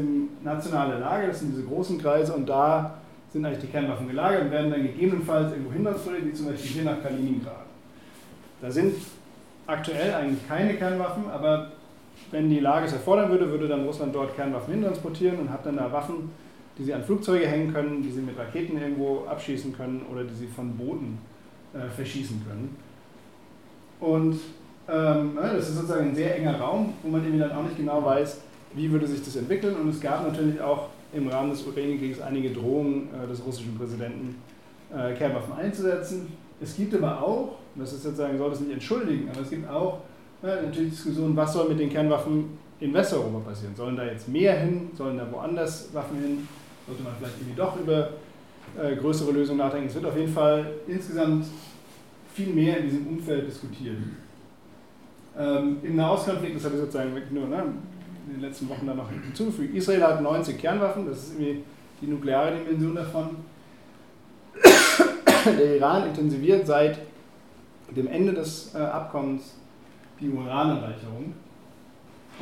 [0.44, 2.94] nationale Lager, das sind diese großen Kreise, und da
[3.32, 6.84] sind eigentlich die Kernwaffen gelagert und werden dann gegebenenfalls irgendwo hintransportiert, wie zum Beispiel hier
[6.84, 7.66] nach Kaliningrad.
[8.62, 8.94] Da sind
[9.66, 11.72] aktuell eigentlich keine Kernwaffen, aber
[12.30, 15.78] wenn die Lage es erfordern würde, würde dann Russland dort Kernwaffen hintransportieren und hat dann
[15.78, 16.30] da Waffen,
[16.78, 20.34] die sie an Flugzeuge hängen können, die sie mit Raketen irgendwo abschießen können oder die
[20.34, 21.18] sie von Booten
[21.74, 22.76] äh, verschießen können.
[23.98, 24.38] Und
[24.88, 28.04] ähm, das ist sozusagen ein sehr enger Raum, wo man eben dann auch nicht genau
[28.04, 28.42] weiß,
[28.76, 29.74] wie würde sich das entwickeln.
[29.74, 34.36] Und es gab natürlich auch im Rahmen des Ukraine-Krieges einige Drohungen äh, des russischen Präsidenten,
[34.94, 36.32] äh, Kernwaffen einzusetzen.
[36.60, 40.00] Es gibt aber auch, das ist sozusagen, soll das nicht entschuldigen, aber es gibt auch
[40.42, 43.74] äh, natürlich Diskussionen, was soll mit den Kernwaffen in Westeuropa passieren?
[43.74, 44.90] Sollen da jetzt mehr hin?
[44.94, 46.48] Sollen da woanders Waffen hin?
[46.86, 48.10] Sollte man vielleicht irgendwie doch über
[48.78, 49.88] äh, größere Lösungen nachdenken?
[49.88, 51.46] Es wird auf jeden Fall insgesamt
[52.34, 53.96] viel mehr in diesem Umfeld diskutiert.
[55.38, 57.64] Ähm, Im Nahostkonflikt, das habe ich sozusagen nur ne,
[58.26, 59.74] in den letzten Wochen dann noch hinzugefügt.
[59.74, 61.62] Israel hat 90 Kernwaffen, das ist irgendwie
[62.00, 63.36] die nukleare Dimension davon.
[65.44, 66.98] Der Iran intensiviert seit
[67.94, 69.54] dem Ende des äh, Abkommens
[70.20, 71.34] die Uranerreicherung.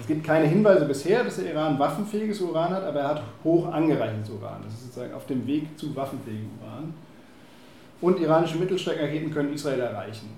[0.01, 3.71] Es gibt keine Hinweise bisher, dass der Iran waffenfähiges Uran hat, aber er hat hoch
[3.71, 4.63] angereichertes Uran.
[4.65, 6.95] Das ist sozusagen auf dem Weg zu waffenfähigem Uran.
[8.01, 10.31] Und iranische Mittelstreckenraketen können Israel erreichen.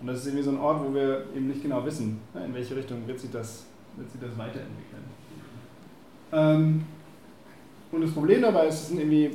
[0.00, 2.54] Und das ist irgendwie so ein Ort, wo wir eben nicht genau wissen, ne, in
[2.54, 3.64] welche Richtung wird sich das,
[3.96, 4.93] wird sich das weiterentwickeln.
[6.34, 6.84] Ähm,
[7.92, 9.30] und das Problem dabei ist, es sind irgendwie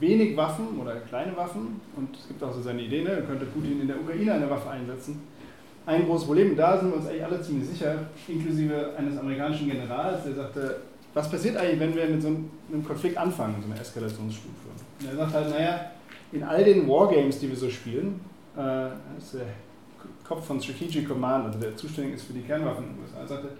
[0.00, 3.80] wenig Waffen oder kleine Waffen und es gibt auch so seine Idee, ne, könnte Putin
[3.80, 5.22] in der Ukraine eine Waffe einsetzen.
[5.86, 10.24] Ein großes Problem, da sind wir uns eigentlich alle ziemlich sicher, inklusive eines amerikanischen Generals,
[10.24, 10.76] der sagte,
[11.12, 14.68] was passiert eigentlich, wenn wir mit so einem Konflikt anfangen, so einer Eskalationsstufe?
[15.00, 15.90] Und er sagt halt, naja,
[16.32, 18.20] in all den Wargames, die wir so spielen,
[18.56, 18.60] äh,
[19.14, 19.46] das ist der
[20.26, 23.50] Kopf von Strategic Command, also der zuständig ist für die Kernwaffen in den USA, sagte,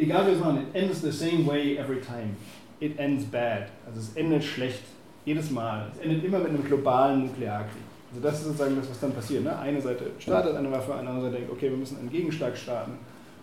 [0.00, 2.36] egal wie wir es machen, it ends the same way every time.
[2.80, 3.68] It ends bad.
[3.86, 4.82] Also es endet schlecht.
[5.24, 5.90] Jedes Mal.
[5.92, 7.82] Es endet immer mit einem globalen Nuklearkrieg.
[8.10, 9.44] Also das ist sozusagen das, was dann passiert.
[9.44, 9.56] Ne?
[9.56, 12.92] Eine Seite startet eine Waffe, eine andere Seite denkt, okay, wir müssen einen Gegenschlag starten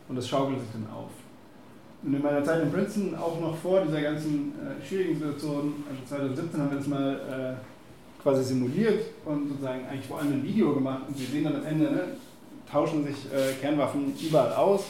[0.10, 1.12] und das schaukelt sich dann auf.
[2.04, 6.04] Und in meiner Zeit in Princeton, auch noch vor dieser ganzen äh, schwierigen Situation, also
[6.08, 10.74] 2017 haben wir das mal äh, quasi simuliert und sozusagen eigentlich vor allem ein Video
[10.74, 12.04] gemacht und wir sehen dann am Ende, ne,
[12.70, 14.86] tauschen sich äh, Kernwaffen überall aus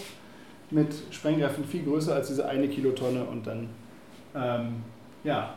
[0.70, 3.70] mit Sprengkräften viel größer als diese eine Kilotonne und dann
[4.36, 4.84] ähm,
[5.24, 5.54] ja,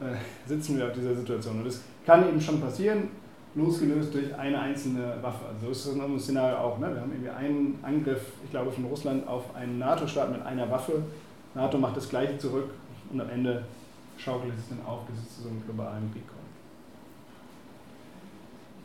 [0.00, 0.14] äh,
[0.46, 1.58] sitzen wir auf dieser Situation.
[1.58, 3.08] Und das kann eben schon passieren,
[3.54, 5.46] losgelöst durch eine einzelne Waffe.
[5.46, 6.78] Also so ist das in unserem Szenario auch.
[6.78, 6.92] Ne?
[6.92, 11.02] Wir haben irgendwie einen Angriff, ich glaube von Russland, auf einen NATO-Staat mit einer Waffe.
[11.54, 12.70] NATO macht das gleiche zurück
[13.12, 13.64] und am Ende
[14.18, 16.40] schaukelt es dann auf, bis es zu so einem globalen Krieg kommt.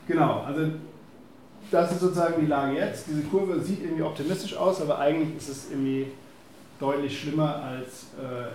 [0.07, 0.61] Genau, also
[1.72, 3.07] das ist sozusagen die Lage jetzt.
[3.07, 6.07] Diese Kurve sieht irgendwie optimistisch aus, aber eigentlich ist es irgendwie
[6.80, 8.51] deutlich schlimmer, als äh,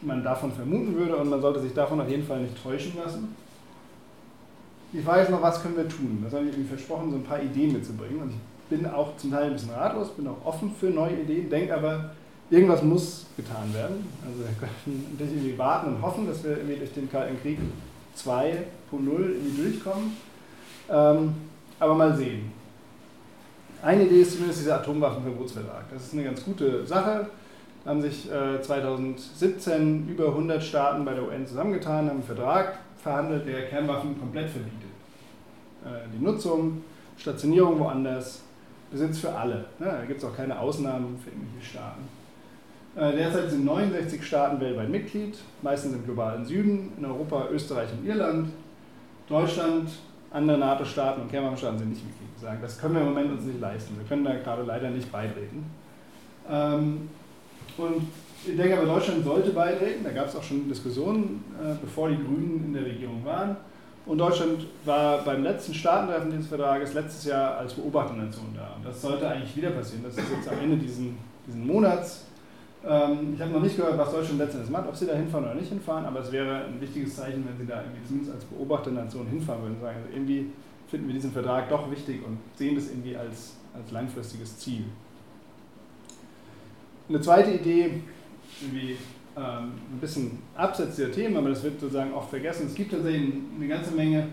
[0.00, 3.34] man davon vermuten würde und man sollte sich davon auf jeden Fall nicht täuschen lassen.
[4.92, 6.20] Die Frage ist noch, was können wir tun?
[6.24, 8.22] Das habe ich irgendwie versprochen, so ein paar Ideen mitzubringen.
[8.22, 8.36] Und ich
[8.70, 12.12] bin auch zum Teil ein bisschen ratlos, bin auch offen für neue Ideen, denke aber,
[12.50, 14.06] irgendwas muss getan werden.
[14.24, 17.58] Also wir können nicht irgendwie warten und hoffen, dass wir irgendwie durch den Kalten Krieg
[18.16, 20.16] 2.0 irgendwie durchkommen.
[20.90, 21.34] Ähm,
[21.78, 22.52] aber mal sehen.
[23.82, 25.84] Eine Idee ist zumindest dieser Atomwaffenverbotsvertrag.
[25.92, 27.28] Das ist eine ganz gute Sache.
[27.84, 32.80] Da haben sich äh, 2017 über 100 Staaten bei der UN zusammengetan, haben einen Vertrag
[33.00, 34.90] verhandelt, der Kernwaffen komplett verbietet.
[35.84, 36.82] Äh, die Nutzung,
[37.16, 38.42] Stationierung woanders,
[38.90, 39.66] Besitz für alle.
[39.78, 39.86] Ne?
[39.86, 42.02] Da gibt es auch keine Ausnahmen für irgendwelche Staaten.
[42.96, 48.06] Äh, derzeit sind 69 Staaten weltweit Mitglied, meistens im globalen Süden, in Europa, Österreich und
[48.06, 48.50] Irland.
[49.28, 49.90] Deutschland
[50.30, 52.28] andere NATO-Staaten und Kernwaffenstaaten sind nicht Mitglied.
[52.40, 53.96] Sagen, das können wir im Moment uns nicht leisten.
[53.98, 55.64] Wir können da gerade leider nicht beitreten.
[56.48, 57.08] Ähm,
[57.76, 58.08] und
[58.46, 60.04] ich denke aber, Deutschland sollte beitreten.
[60.04, 63.56] Da gab es auch schon Diskussionen, äh, bevor die Grünen in der Regierung waren.
[64.06, 68.74] Und Deutschland war beim letzten Staatentreffen dieses Vertrages letztes Jahr als Beobachternation da.
[68.76, 70.04] Und das sollte eigentlich wieder passieren.
[70.04, 72.24] Das ist jetzt am Ende diesen, diesen Monats
[72.86, 75.54] ähm, ich habe noch nicht gehört, was Deutschland letztendlich macht, ob sie da hinfahren oder
[75.54, 79.26] nicht hinfahren, aber es wäre ein wichtiges Zeichen, wenn sie da irgendwie zumindest als Beobachternation
[79.26, 80.46] hinfahren würden und sagen, also irgendwie
[80.88, 84.84] finden wir diesen Vertrag doch wichtig und sehen das irgendwie als, als langfristiges Ziel.
[87.08, 88.02] Eine zweite Idee,
[88.60, 88.96] irgendwie
[89.36, 92.66] ähm, ein bisschen abseits der Themen, aber das wird sozusagen oft vergessen.
[92.66, 94.28] Es gibt tatsächlich eine ganze Menge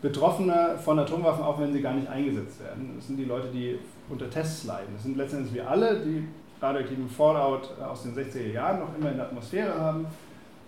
[0.00, 2.92] Betroffener von Atomwaffen, auch wenn sie gar nicht eingesetzt werden.
[2.96, 4.88] Das sind die Leute, die unter Tests leiden.
[4.94, 6.26] Das sind letztendlich wir alle, die
[6.60, 10.06] radioaktiven Fallout äh, aus den 60er Jahren noch immer in der Atmosphäre haben,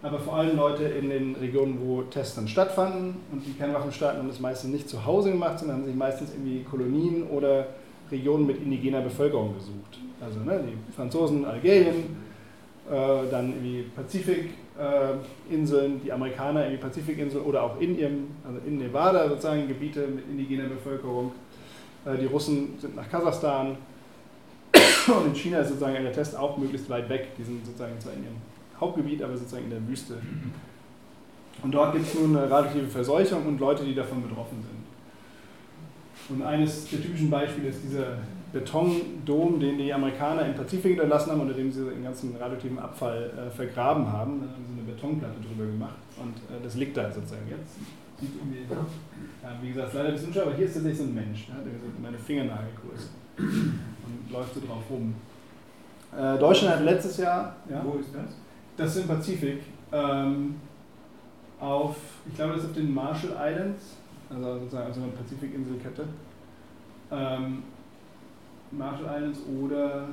[0.03, 4.29] aber vor allem Leute in den Regionen, wo Tests dann stattfanden und die Kernwaffenstaaten haben
[4.29, 7.67] das meistens nicht zu Hause gemacht, sondern haben sich meistens irgendwie Kolonien oder
[8.11, 9.99] Regionen mit indigener Bevölkerung gesucht.
[10.21, 12.17] Also ne, die Franzosen, Algerien,
[12.89, 18.79] äh, dann irgendwie Pazifikinseln, äh, die Amerikaner irgendwie Pazifikinseln oder auch in ihrem, also in
[18.79, 21.33] Nevada sozusagen Gebiete mit indigener Bevölkerung.
[22.05, 23.77] Äh, die Russen sind nach Kasachstan,
[25.09, 27.29] und in China ist sozusagen der Test auch möglichst weit weg.
[27.39, 28.37] Die sind sozusagen zwar in ihrem
[28.81, 30.19] Hauptgebiet, aber sozusagen in der Wüste.
[31.63, 36.37] Und dort gibt es nun eine radioaktive Verseuchung und Leute, die davon betroffen sind.
[36.37, 38.19] Und eines der typischen Beispiele ist dieser
[38.53, 43.31] Betondom, den die Amerikaner im Pazifik hinterlassen haben, unter dem sie den ganzen radioaktiven Abfall
[43.37, 44.41] äh, vergraben haben.
[44.41, 47.77] Da haben sie eine Betonplatte drüber gemacht und äh, das liegt da sozusagen jetzt.
[48.21, 51.15] Sieht irgendwie, ja, wie gesagt, leider ein bisschen unscharf, aber hier ist tatsächlich so ein
[51.15, 51.55] Mensch, ne?
[51.65, 53.09] der ist meine Fingernagelgröße
[54.31, 55.15] läuft so drauf rum.
[56.17, 57.57] Äh, Deutschland hat letztes Jahr.
[57.69, 58.35] Ja, Wo ist das?
[58.77, 59.63] Das ist im Pazifik.
[59.93, 60.57] Ähm,
[61.61, 61.97] auf,
[62.29, 63.97] ich glaube, das ist auf den Marshall Islands,
[64.29, 66.05] also sozusagen also eine Pazifikinselkette.
[67.11, 67.63] Ähm,
[68.73, 70.09] Marshall Islands oder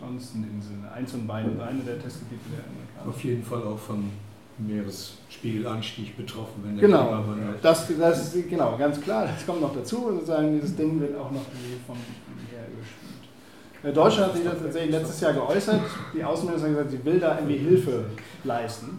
[0.00, 3.08] Johnston-Inseln, eins von beiden, also eine der Testgebiete der Amerikaner.
[3.08, 4.10] Auf jeden Fall auch vom
[4.58, 7.24] Meeresspiegelanstieg betroffen, wenn der genau,
[7.60, 11.30] das, das ist genau, ganz klar, das kommt noch dazu, sozusagen dieses Ding wird auch
[11.30, 11.42] noch
[11.86, 13.82] vom Meer überspült.
[13.82, 15.80] Äh, Deutschland hat sich tatsächlich letztes Jahr geäußert,
[16.14, 18.04] die Außenministerin hat gesagt, sie will da irgendwie Hilfe
[18.44, 18.98] leisten.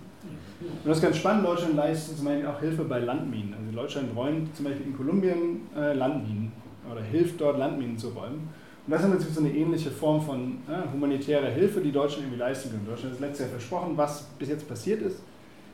[0.61, 3.53] Und das ist ganz spannend, Deutschland leistet zum Beispiel auch Hilfe bei Landminen.
[3.53, 6.51] Also Deutschland räumt zum Beispiel in Kolumbien äh, Landminen
[6.91, 8.49] oder hilft dort Landminen zu räumen.
[8.85, 12.39] Und das ist natürlich so eine ähnliche Form von äh, humanitärer Hilfe, die Deutschland irgendwie
[12.39, 12.85] leisten kann.
[12.85, 15.19] Deutschland hat letztes Jahr versprochen, was bis jetzt passiert ist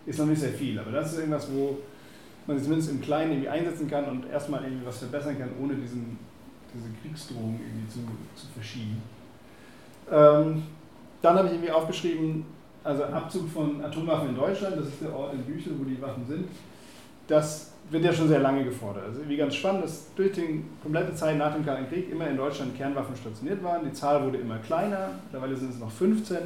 [0.06, 0.80] ist noch nicht sehr viel.
[0.80, 1.78] Aber das ist irgendwas, wo
[2.48, 5.76] man sich zumindest im Kleinen irgendwie einsetzen kann und erstmal irgendwie was verbessern kann, ohne
[5.76, 6.18] diesen,
[6.74, 8.00] diese Kriegsdrohung irgendwie zu,
[8.36, 9.02] zu verschieben.
[10.12, 10.64] Ähm,
[11.22, 12.46] dann habe ich irgendwie aufgeschrieben,
[12.84, 16.26] also Abzug von Atomwaffen in Deutschland, das ist der Ort in Büchel, wo die Waffen
[16.26, 16.48] sind.
[17.28, 19.04] Das wird ja schon sehr lange gefordert.
[19.06, 22.38] Also wie ganz spannend, dass durch die komplette Zeit nach dem Kalten Krieg immer in
[22.38, 23.86] Deutschland Kernwaffen stationiert waren.
[23.86, 26.38] Die Zahl wurde immer kleiner, mittlerweile sind es noch 15.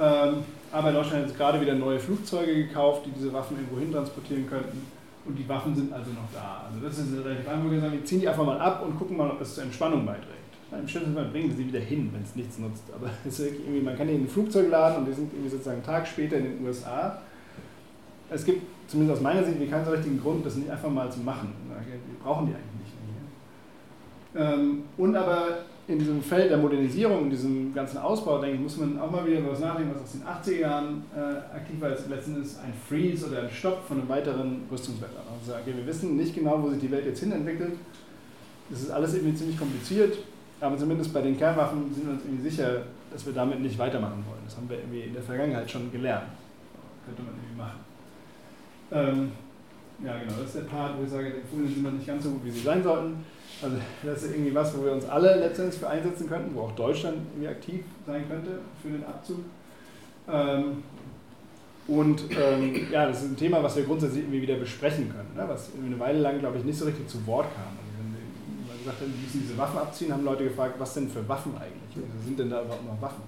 [0.00, 3.92] Ähm, aber Deutschland hat jetzt gerade wieder neue Flugzeuge gekauft, die diese Waffen irgendwo hin
[3.92, 4.86] transportieren könnten.
[5.24, 6.64] Und die Waffen sind also noch da.
[6.68, 9.30] Also das ist relativ einfach gesagt, wir ziehen die einfach mal ab und gucken mal,
[9.30, 10.38] ob das zur Entspannung beiträgt.
[10.70, 12.84] Im schlimmsten Fall bringen sie wieder hin, wenn es nichts nutzt.
[12.94, 13.06] Aber
[13.82, 16.36] man kann die in ein Flugzeug laden und die sind irgendwie sozusagen einen Tag später
[16.36, 17.18] in den USA.
[18.30, 21.20] Es gibt zumindest aus meiner Sicht, keinen so richtigen Grund, das nicht einfach mal zu
[21.20, 21.52] machen.
[21.68, 24.54] Wir brauchen die eigentlich nicht mehr.
[24.54, 25.58] Ähm, und aber
[25.88, 29.26] in diesem Feld der Modernisierung, in diesem ganzen Ausbau, denke ich, muss man auch mal
[29.26, 33.26] wieder über was nachdenken, was aus den 80er Jahren äh, aktiv war, letztendlich ein Freeze
[33.26, 35.24] oder ein Stopp von einem weiteren Rüstungswettbewerb.
[35.40, 37.72] Also okay, wir wissen nicht genau, wo sich die Welt jetzt hin entwickelt.
[38.68, 40.18] Das ist alles irgendwie ziemlich kompliziert,
[40.60, 44.22] aber zumindest bei den Kernwaffen sind wir uns irgendwie sicher, dass wir damit nicht weitermachen
[44.28, 44.42] wollen.
[44.44, 46.28] Das haben wir irgendwie in der Vergangenheit schon gelernt.
[47.06, 47.80] könnte man irgendwie machen.
[48.90, 49.32] Ähm,
[50.04, 52.22] ja, genau, das ist der Part, wo ich sage, die Folien sind noch nicht ganz
[52.22, 53.24] so gut, wie sie sein sollten.
[53.60, 56.72] Also das ist irgendwie was, wo wir uns alle letztendlich für einsetzen könnten, wo auch
[56.72, 59.38] Deutschland irgendwie aktiv sein könnte für den Abzug.
[60.30, 60.82] Ähm,
[61.88, 65.44] und ähm, ja, das ist ein Thema, was wir grundsätzlich irgendwie wieder besprechen können, ne?
[65.48, 67.64] was eine Weile lang, glaube ich, nicht so richtig zu Wort kam.
[67.64, 71.08] Also wenn wir gesagt haben, wir müssen diese Waffen abziehen, haben Leute gefragt, was denn
[71.08, 71.94] für Waffen eigentlich?
[71.94, 73.22] Wieso sind denn da überhaupt noch Waffen?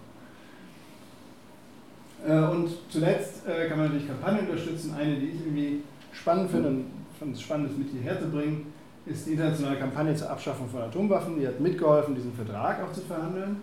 [2.26, 4.94] Äh, und zuletzt äh, kann man natürlich Kampagnen unterstützen.
[4.94, 6.84] Eine, die ich irgendwie spannend finde und
[7.18, 8.72] fand es spannend, das mit hierher zu bringen,
[9.10, 11.38] ist die internationale Kampagne zur Abschaffung von Atomwaffen.
[11.38, 13.56] Die hat mitgeholfen, diesen Vertrag auch zu verhandeln.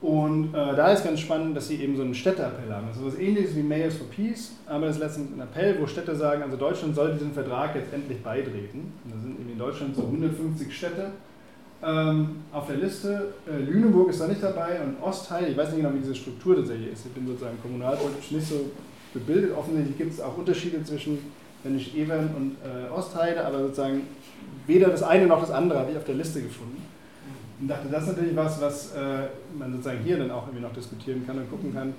[0.00, 2.88] Und äh, da ist ganz spannend, dass sie eben so einen Städteappell haben.
[2.88, 5.86] Das ist was ähnliches wie Mayors for Peace, aber das ist letztendlich ein Appell, wo
[5.86, 8.92] Städte sagen, also Deutschland soll diesem Vertrag jetzt endlich beitreten.
[9.04, 11.12] Und da sind eben in Deutschland so 150 Städte
[11.82, 13.32] ähm, auf der Liste.
[13.50, 16.56] Äh, Lüneburg ist da nicht dabei und Ostheil, ich weiß nicht genau, wie diese Struktur
[16.56, 17.06] tatsächlich ist.
[17.06, 18.70] Ich bin sozusagen kommunalpolitisch nicht so
[19.14, 19.56] gebildet.
[19.56, 21.18] Offensichtlich gibt es auch Unterschiede zwischen
[21.64, 24.02] wenn nicht Evern und äh, Ostheide, aber sozusagen
[24.66, 26.82] weder das eine noch das andere habe ich auf der Liste gefunden.
[27.60, 30.72] Und dachte, das ist natürlich was, was äh, man sozusagen hier dann auch irgendwie noch
[30.72, 31.90] diskutieren kann und gucken kann,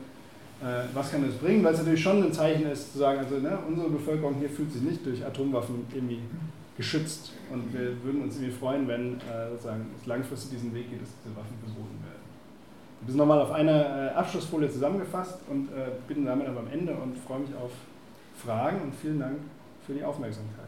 [0.62, 3.38] äh, was kann das bringen, weil es natürlich schon ein Zeichen ist, zu sagen, also
[3.38, 6.20] ne, unsere Bevölkerung hier fühlt sich nicht durch Atomwaffen irgendwie
[6.78, 11.02] geschützt und wir würden uns irgendwie freuen, wenn äh, sozusagen es langfristig diesen Weg geht,
[11.02, 12.26] dass diese Waffen verboten werden.
[13.02, 16.94] Wir sind nochmal auf einer äh, Abschlussfolie zusammengefasst und äh, bin damit aber am Ende
[16.94, 17.72] und freue mich auf
[18.44, 19.38] Fragen und vielen Dank
[19.86, 20.66] für die Aufmerksamkeit.